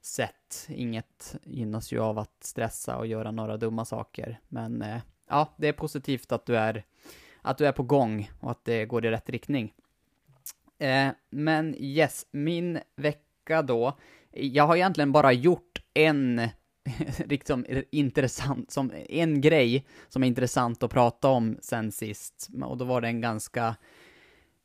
[0.00, 0.66] sätt.
[0.68, 4.40] Inget gynnas ju av att stressa och göra några dumma saker.
[4.48, 6.84] Men eh, ja, det är positivt att du är
[7.42, 9.72] att du är på gång och att det går i rätt riktning.
[10.78, 13.98] Eh, men yes, min vecka då,
[14.32, 16.40] jag har egentligen bara gjort en
[17.24, 22.84] liksom intressant, som en grej som är intressant att prata om sen sist, och då
[22.84, 23.76] var det en ganska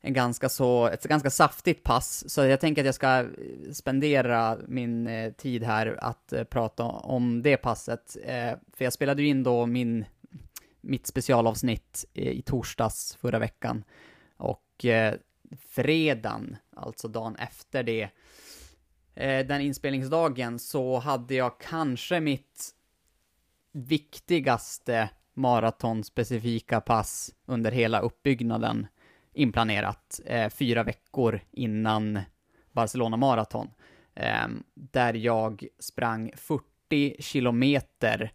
[0.06, 3.26] en ganska så, ett ganska saftigt pass, så jag tänker att jag ska
[3.74, 8.18] spendera min eh, tid här att eh, prata om det passet.
[8.26, 10.06] Eh, för jag spelade ju in då min
[10.86, 13.84] mitt specialavsnitt eh, i torsdags förra veckan.
[14.38, 15.14] Och eh,
[15.68, 18.10] fredagen, alltså dagen efter det,
[19.16, 22.76] eh, den inspelningsdagen, så hade jag kanske mitt
[23.72, 28.88] viktigaste maratonspecifika pass under hela uppbyggnaden
[29.34, 32.20] inplanerat eh, fyra veckor innan
[32.72, 33.72] Barcelona Marathon.
[34.16, 38.30] Eh, där jag sprang 40 kilometer eh,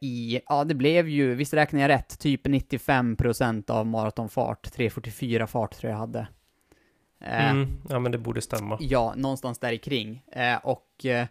[0.00, 5.74] i, ja det blev ju, visst räknar jag rätt, typ 95% av maratonfart, 3.44 fart
[5.74, 6.26] tror jag hade.
[7.24, 8.78] Eh, mm, ja men det borde stämma.
[8.80, 10.22] Ja, någonstans där kring.
[10.32, 11.26] Eh, och eh,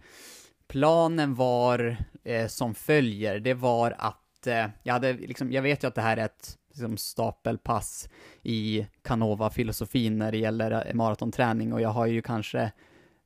[0.68, 5.88] planen var eh, som följer, det var att eh, jag hade liksom, jag vet ju
[5.88, 8.10] att det här är ett liksom, stapelpass
[8.42, 12.72] i Canova-filosofin när det gäller maratonträning och jag har ju kanske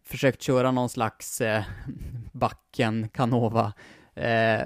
[0.04, 1.64] försökt köra någon slags eh,
[2.32, 3.74] backen Canova
[4.16, 4.62] eh,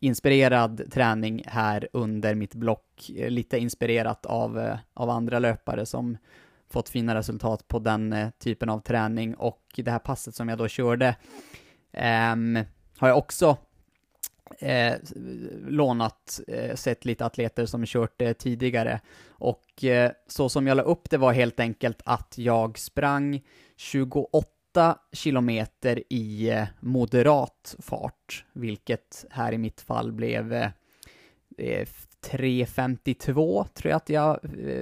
[0.00, 6.16] inspirerad träning här under mitt block, eh, lite inspirerat av, eh, av andra löpare som
[6.70, 10.58] fått fina resultat på den eh, typen av träning och det här passet som jag
[10.58, 11.16] då körde
[12.32, 12.58] um,
[12.98, 13.56] har jag också
[14.58, 14.94] eh,
[15.66, 19.00] lånat, eh, sett lite atleter som kört det tidigare.
[19.28, 19.84] Och
[20.26, 23.42] så som jag la upp det var helt enkelt att jag sprang
[23.76, 30.70] 28 8 kilometer i eh, moderat fart, vilket här i mitt fall blev eh,
[31.58, 31.86] eh,
[32.26, 34.38] 3.52 tror jag att jag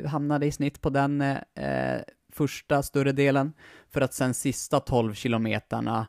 [0.06, 2.00] hamnade i snitt på den eh,
[2.32, 3.52] första större delen,
[3.90, 6.06] för att sen sista 12 kilometerna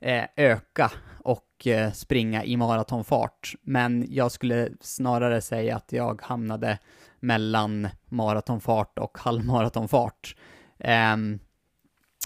[0.00, 0.92] eh, öka
[1.24, 3.54] och eh, springa i maratonfart.
[3.62, 6.78] Men jag skulle snarare säga att jag hamnade
[7.20, 10.36] mellan maratonfart och halvmaratonfart.
[10.78, 11.38] Ehm,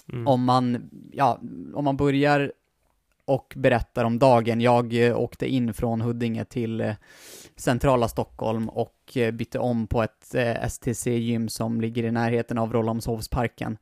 [0.09, 0.27] Mm.
[0.27, 1.39] Om man, ja,
[1.73, 2.51] om man börjar
[3.25, 4.61] och berättar om dagen.
[4.61, 6.93] Jag eh, åkte in från Huddinge till eh,
[7.55, 10.35] centrala Stockholm och eh, bytte om på ett
[10.69, 13.77] STC-gym som ligger i närheten av Rålambshovsparken.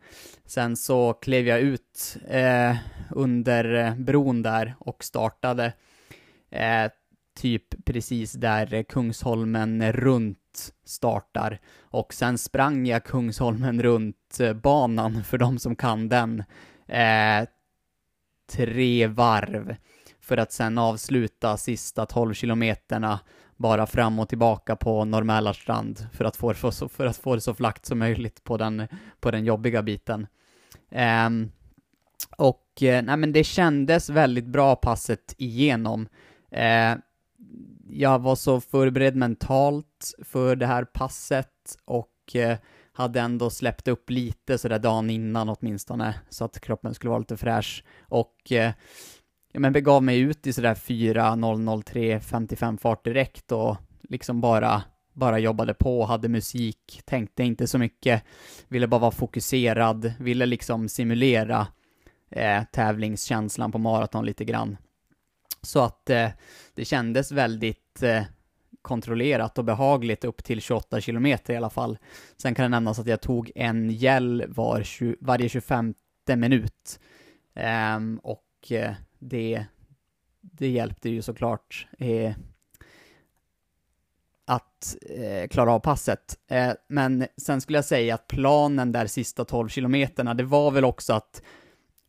[0.45, 2.75] Sen så klev jag ut eh,
[3.11, 5.73] under bron där och startade
[6.49, 6.91] eh,
[7.39, 11.59] typ precis där Kungsholmen runt startar.
[11.81, 16.43] Och sen sprang jag Kungsholmen runt eh, banan, för de som kan den,
[16.87, 17.47] eh,
[18.51, 19.75] tre varv
[20.21, 23.19] för att sen avsluta sista 12 kilometerna
[23.57, 27.53] bara fram och tillbaka på Norrmälarstrand för att få, för, för att få det så
[27.53, 28.87] flackt som möjligt på den,
[29.19, 30.27] på den jobbiga biten.
[31.25, 31.51] Um,
[32.37, 36.07] och eh, nej men det kändes väldigt bra passet igenom.
[36.53, 36.99] Uh,
[37.91, 42.57] jag var så förberedd mentalt för det här passet och eh,
[42.91, 47.37] hade ändå släppt upp lite sådär dagen innan åtminstone, så att kroppen skulle vara lite
[47.37, 47.83] fräsch.
[48.01, 48.71] Och eh,
[49.51, 53.77] ja, men begav mig ut i sådär 4.003.55 fart direkt och
[54.09, 54.83] liksom bara
[55.13, 58.23] bara jobbade på, hade musik, tänkte inte så mycket,
[58.67, 61.67] ville bara vara fokuserad, ville liksom simulera
[62.31, 64.77] eh, tävlingskänslan på maraton lite grann.
[65.61, 66.29] Så att eh,
[66.73, 68.23] det kändes väldigt eh,
[68.81, 71.97] kontrollerat och behagligt upp till 28 kilometer i alla fall.
[72.37, 75.93] Sen kan det nämnas att jag tog en gel var 20, varje 25
[76.35, 76.99] minut.
[77.95, 79.65] Um, och eh, det,
[80.41, 82.33] det hjälpte ju såklart eh,
[84.45, 86.37] att eh, klara av passet.
[86.47, 90.85] Eh, men sen skulle jag säga att planen där sista 12 kilometerna, det var väl
[90.85, 91.41] också att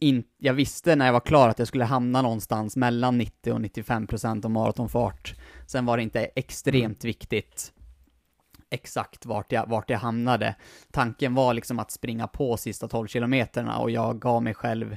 [0.01, 3.61] in, jag visste när jag var klar att jag skulle hamna någonstans mellan 90 och
[3.61, 5.35] 95 procent av maratonfart.
[5.67, 7.09] Sen var det inte extremt mm.
[7.09, 7.73] viktigt
[8.71, 10.55] exakt vart jag, vart jag hamnade.
[10.91, 14.97] Tanken var liksom att springa på sista 12 kilometerna och jag gav mig själv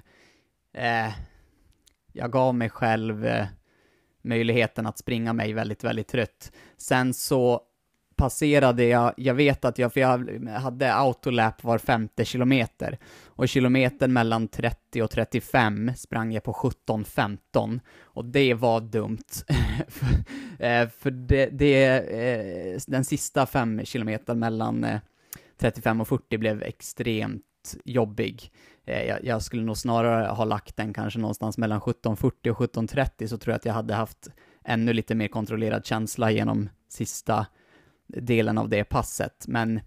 [0.74, 1.14] eh,
[2.14, 3.46] jag gav mig själv eh,
[4.22, 6.52] möjligheten att springa mig väldigt, väldigt trött.
[6.78, 7.62] Sen så
[8.15, 14.14] passerade jag, jag vet att jag, för jag hade autolap var femte kilometer, och kilometern
[14.14, 19.18] mellan 30 och 35 sprang jag på 17.15, och det var dumt.
[20.60, 24.99] Eh, för, det, det, eh, den sista fem kilometern mellan eh,
[25.57, 28.52] 35 och 40 blev extremt jobbig.
[28.85, 33.38] Jag, jag, skulle nog snarare ha lagt den kanske någonstans mellan 17.40 och 17.30 så
[33.38, 34.27] tror jag att jag hade haft
[34.65, 37.45] ännu lite mer kontrollerad känsla genom sista
[38.14, 39.80] delen av det passet, men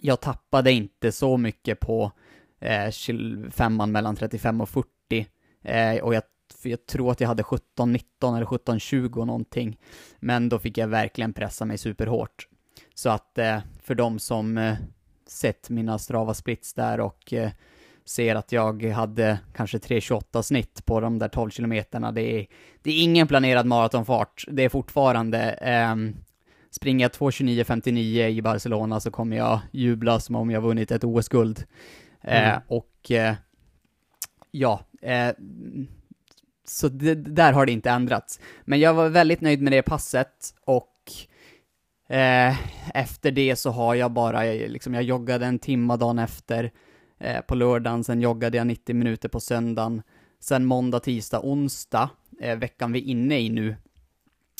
[0.00, 2.12] jag tappade inte så mycket på
[2.60, 2.90] eh,
[3.50, 4.88] femman mellan 35 och 40,
[5.62, 6.22] eh, och jag,
[6.62, 9.78] jag tror att jag hade 17, 19 eller 17, 20 någonting,
[10.20, 12.48] men då fick jag verkligen pressa mig superhårt.
[12.94, 14.74] Så att eh, för de som eh,
[15.26, 17.50] sett mina Strava splits där och eh,
[18.04, 22.12] ser att jag hade kanske 3.28 snitt på de där 12 kilometerna.
[22.12, 22.46] Det är,
[22.82, 24.44] det är ingen planerad maratonfart.
[24.48, 25.96] Det är fortfarande eh,
[26.72, 31.64] Springer jag 2.29.59 i Barcelona så kommer jag jubla som om jag vunnit ett OS-guld.
[32.20, 32.54] Eh, mm.
[32.54, 33.34] Eh, och eh,
[34.50, 35.30] ja, eh,
[36.64, 38.40] så det, där har det inte ändrats.
[38.64, 41.12] Men jag var väldigt nöjd med det passet och
[42.08, 42.56] eh,
[42.94, 46.72] efter det så har jag bara, liksom jag joggade en timma dagen efter
[47.18, 50.02] eh, på lördagen, sen joggade jag 90 minuter på söndagen,
[50.40, 52.10] sen måndag, tisdag, onsdag,
[52.56, 53.76] veckan vi är inne i nu,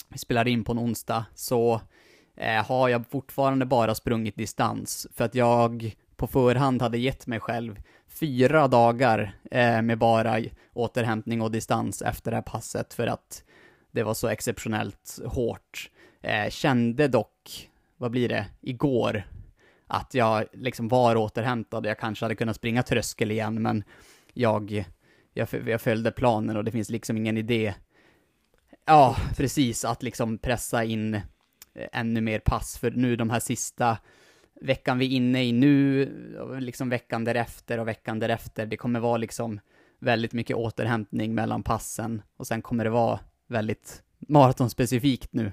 [0.09, 1.81] vi spelar in på en onsdag, så
[2.37, 7.41] eh, har jag fortfarande bara sprungit distans, för att jag på förhand hade gett mig
[7.41, 10.41] själv fyra dagar eh, med bara
[10.73, 13.45] återhämtning och distans efter det här passet, för att
[13.91, 15.91] det var så exceptionellt hårt.
[16.21, 19.23] Eh, kände dock, vad blir det, igår,
[19.87, 23.85] att jag liksom var återhämtad, jag kanske hade kunnat springa tröskel igen, men
[24.33, 24.85] jag,
[25.33, 27.75] jag, jag följde planen och det finns liksom ingen idé
[28.85, 31.21] Ja, precis, att liksom pressa in
[31.75, 33.99] ännu mer pass, för nu de här sista
[34.61, 36.09] veckan vi är inne i nu,
[36.61, 39.61] liksom veckan därefter och veckan därefter, det kommer vara liksom
[39.99, 45.53] väldigt mycket återhämtning mellan passen och sen kommer det vara väldigt maratonspecifikt nu.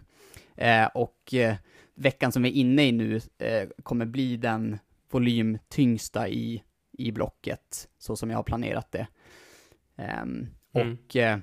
[0.56, 1.56] Eh, och eh,
[1.96, 4.80] veckan som vi är inne i nu eh, kommer bli den
[5.12, 9.08] volymtyngsta i, i blocket, så som jag har planerat det.
[9.96, 10.98] Ehm, mm.
[10.98, 11.40] Och eh,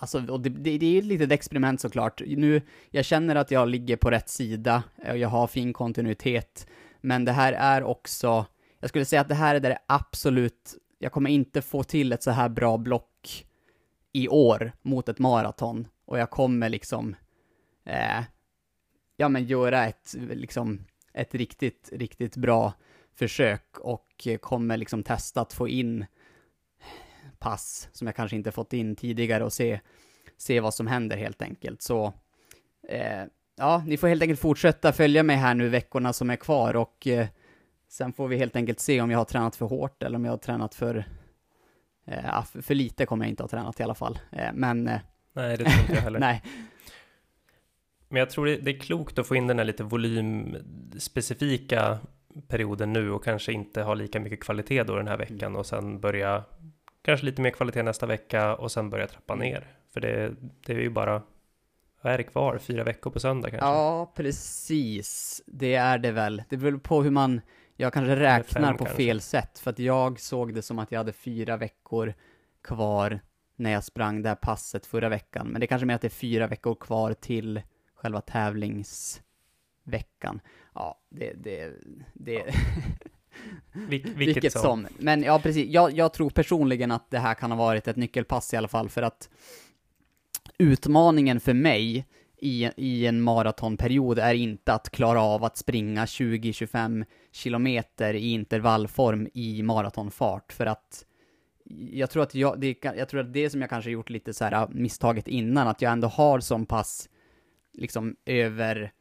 [0.00, 2.22] Alltså, och det, det, det är ett litet experiment såklart.
[2.26, 6.66] Nu, jag känner att jag ligger på rätt sida, och jag har fin kontinuitet,
[7.00, 8.46] men det här är också,
[8.80, 12.22] jag skulle säga att det här är det absolut jag kommer inte få till ett
[12.22, 13.46] så här bra block
[14.12, 17.16] i år mot ett maraton och jag kommer liksom,
[17.84, 18.22] eh,
[19.16, 22.72] ja men göra ett, liksom, ett riktigt, riktigt bra
[23.14, 26.06] försök och eh, kommer liksom testa att få in
[27.40, 29.80] pass som jag kanske inte fått in tidigare och se,
[30.36, 31.82] se vad som händer helt enkelt.
[31.82, 32.12] Så
[32.88, 33.24] eh,
[33.56, 37.06] ja, ni får helt enkelt fortsätta följa mig här nu veckorna som är kvar och
[37.06, 37.26] eh,
[37.88, 40.32] sen får vi helt enkelt se om jag har tränat för hårt eller om jag
[40.32, 41.04] har tränat för
[42.06, 44.18] eh, för lite kommer jag inte ha tränat i alla fall.
[44.32, 44.88] Eh, men...
[44.88, 45.00] Eh,
[45.32, 46.20] nej, det tror inte jag heller.
[46.20, 46.42] nej.
[48.08, 51.98] Men jag tror det, är klokt att få in den här lite volymspecifika
[52.48, 55.56] perioden nu och kanske inte ha lika mycket kvalitet då den här veckan mm.
[55.56, 56.44] och sen börja
[57.02, 59.48] kanske lite mer kvalitet nästa vecka och sen börja trappa mm.
[59.48, 59.66] ner.
[59.92, 60.34] För det,
[60.66, 61.22] det är ju bara,
[62.02, 62.58] vad är det kvar?
[62.58, 63.66] Fyra veckor på söndag kanske?
[63.66, 65.42] Ja, precis.
[65.46, 66.42] Det är det väl.
[66.48, 67.40] Det beror på hur man,
[67.76, 68.96] jag kanske räknar på kanske.
[68.96, 69.58] fel sätt.
[69.58, 72.14] För att jag såg det som att jag hade fyra veckor
[72.62, 73.20] kvar
[73.56, 75.48] när jag sprang det här passet förra veckan.
[75.48, 77.62] Men det är kanske mer att det är fyra veckor kvar till
[77.94, 80.40] själva tävlingsveckan.
[80.74, 81.72] Ja, det, det,
[82.14, 82.32] det...
[82.32, 82.52] Ja.
[83.72, 84.62] Vil vilket, vilket som.
[84.62, 84.86] som.
[84.98, 85.68] Men ja, precis.
[85.70, 88.88] Jag, jag tror personligen att det här kan ha varit ett nyckelpass i alla fall,
[88.88, 89.28] för att
[90.58, 92.06] utmaningen för mig
[92.40, 99.28] i, i en maratonperiod är inte att klara av att springa 20-25 kilometer i intervallform
[99.34, 101.04] i maratonfart, för att
[101.92, 104.44] jag tror att jag, det, jag tror att det som jag kanske gjort lite så
[104.44, 107.08] här misstaget innan, att jag ändå har så pass
[107.72, 108.92] liksom över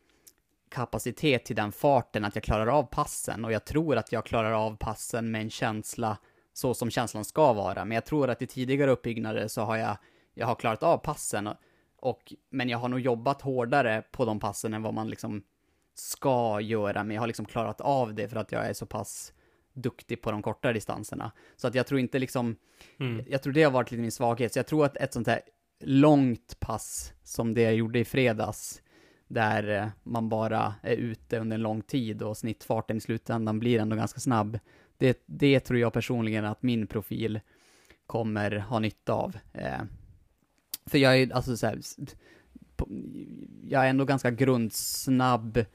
[0.69, 4.51] kapacitet till den farten att jag klarar av passen och jag tror att jag klarar
[4.51, 6.17] av passen med en känsla
[6.53, 7.85] så som känslan ska vara.
[7.85, 9.97] Men jag tror att i tidigare uppbyggnader så har jag,
[10.33, 11.55] jag har klarat av passen och,
[11.95, 15.43] och, men jag har nog jobbat hårdare på de passen än vad man liksom
[15.93, 19.33] ska göra, men jag har liksom klarat av det för att jag är så pass
[19.73, 21.31] duktig på de korta distanserna.
[21.55, 22.55] Så att jag tror inte liksom,
[22.99, 23.25] mm.
[23.29, 25.41] jag tror det har varit lite min svaghet, så jag tror att ett sånt här
[25.79, 28.81] långt pass som det jag gjorde i fredags,
[29.29, 33.79] där eh, man bara är ute under en lång tid och snittfarten i slutändan blir
[33.79, 34.59] ändå ganska snabb.
[34.97, 37.39] Det, det tror jag personligen att min profil
[38.07, 39.37] kommer ha nytta av.
[39.53, 39.81] Eh,
[40.85, 41.79] för jag är alltså så här,
[43.63, 45.65] jag är ändå ganska grundsnabb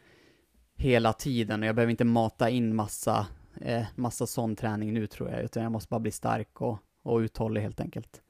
[0.76, 3.26] hela tiden och jag behöver inte mata in massa,
[3.60, 7.18] eh, massa sån träning nu tror jag, utan jag måste bara bli stark och, och
[7.18, 8.22] uthållig helt enkelt.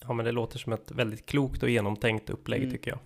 [0.00, 2.72] Ja, men det låter som ett väldigt klokt och genomtänkt upplägg mm.
[2.72, 2.98] tycker jag.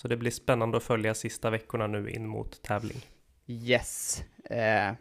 [0.00, 3.06] Så det blir spännande att följa sista veckorna nu in mot tävling.
[3.46, 4.92] Yes, eh,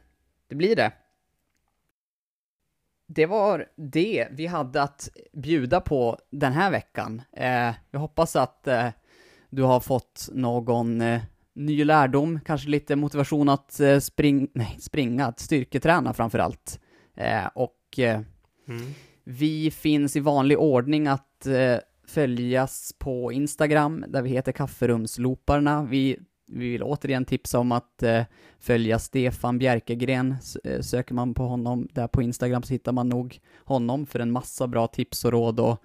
[0.48, 0.92] det blir det.
[3.08, 7.22] Det var det vi hade att bjuda på den här veckan.
[7.32, 8.90] Eh, jag hoppas att eh,
[9.50, 11.22] du har fått någon eh,
[11.54, 16.80] ny lärdom, kanske lite motivation att eh, spring, nej, springa, att styrketräna framför allt.
[17.16, 18.94] Eh, och mm.
[19.24, 21.48] vi finns i vanlig ordning att
[22.08, 25.84] följas på Instagram, där vi heter Kafferumsloparna.
[25.84, 28.24] Vi, vi vill återigen tipsa om att eh,
[28.60, 30.36] följa Stefan Bjerkegren.
[30.64, 34.32] Eh, söker man på honom där på Instagram så hittar man nog honom för en
[34.32, 35.84] massa bra tips och råd och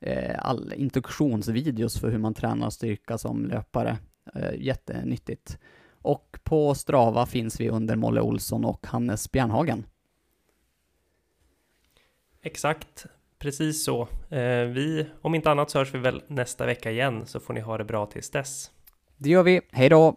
[0.00, 3.98] eh, all instruktionsvideos för hur man tränar styrka som löpare.
[4.34, 5.58] Eh, jättenyttigt.
[6.02, 9.84] Och på Strava finns vi under Molle Olsson och Hannes Bjärnhagen.
[12.42, 13.06] Exakt.
[13.42, 14.08] Precis så.
[14.30, 17.60] Eh, vi, om inte annat så hörs vi väl nästa vecka igen så får ni
[17.60, 18.70] ha det bra tills dess.
[19.16, 19.60] Det gör vi.
[19.72, 20.16] Hej då!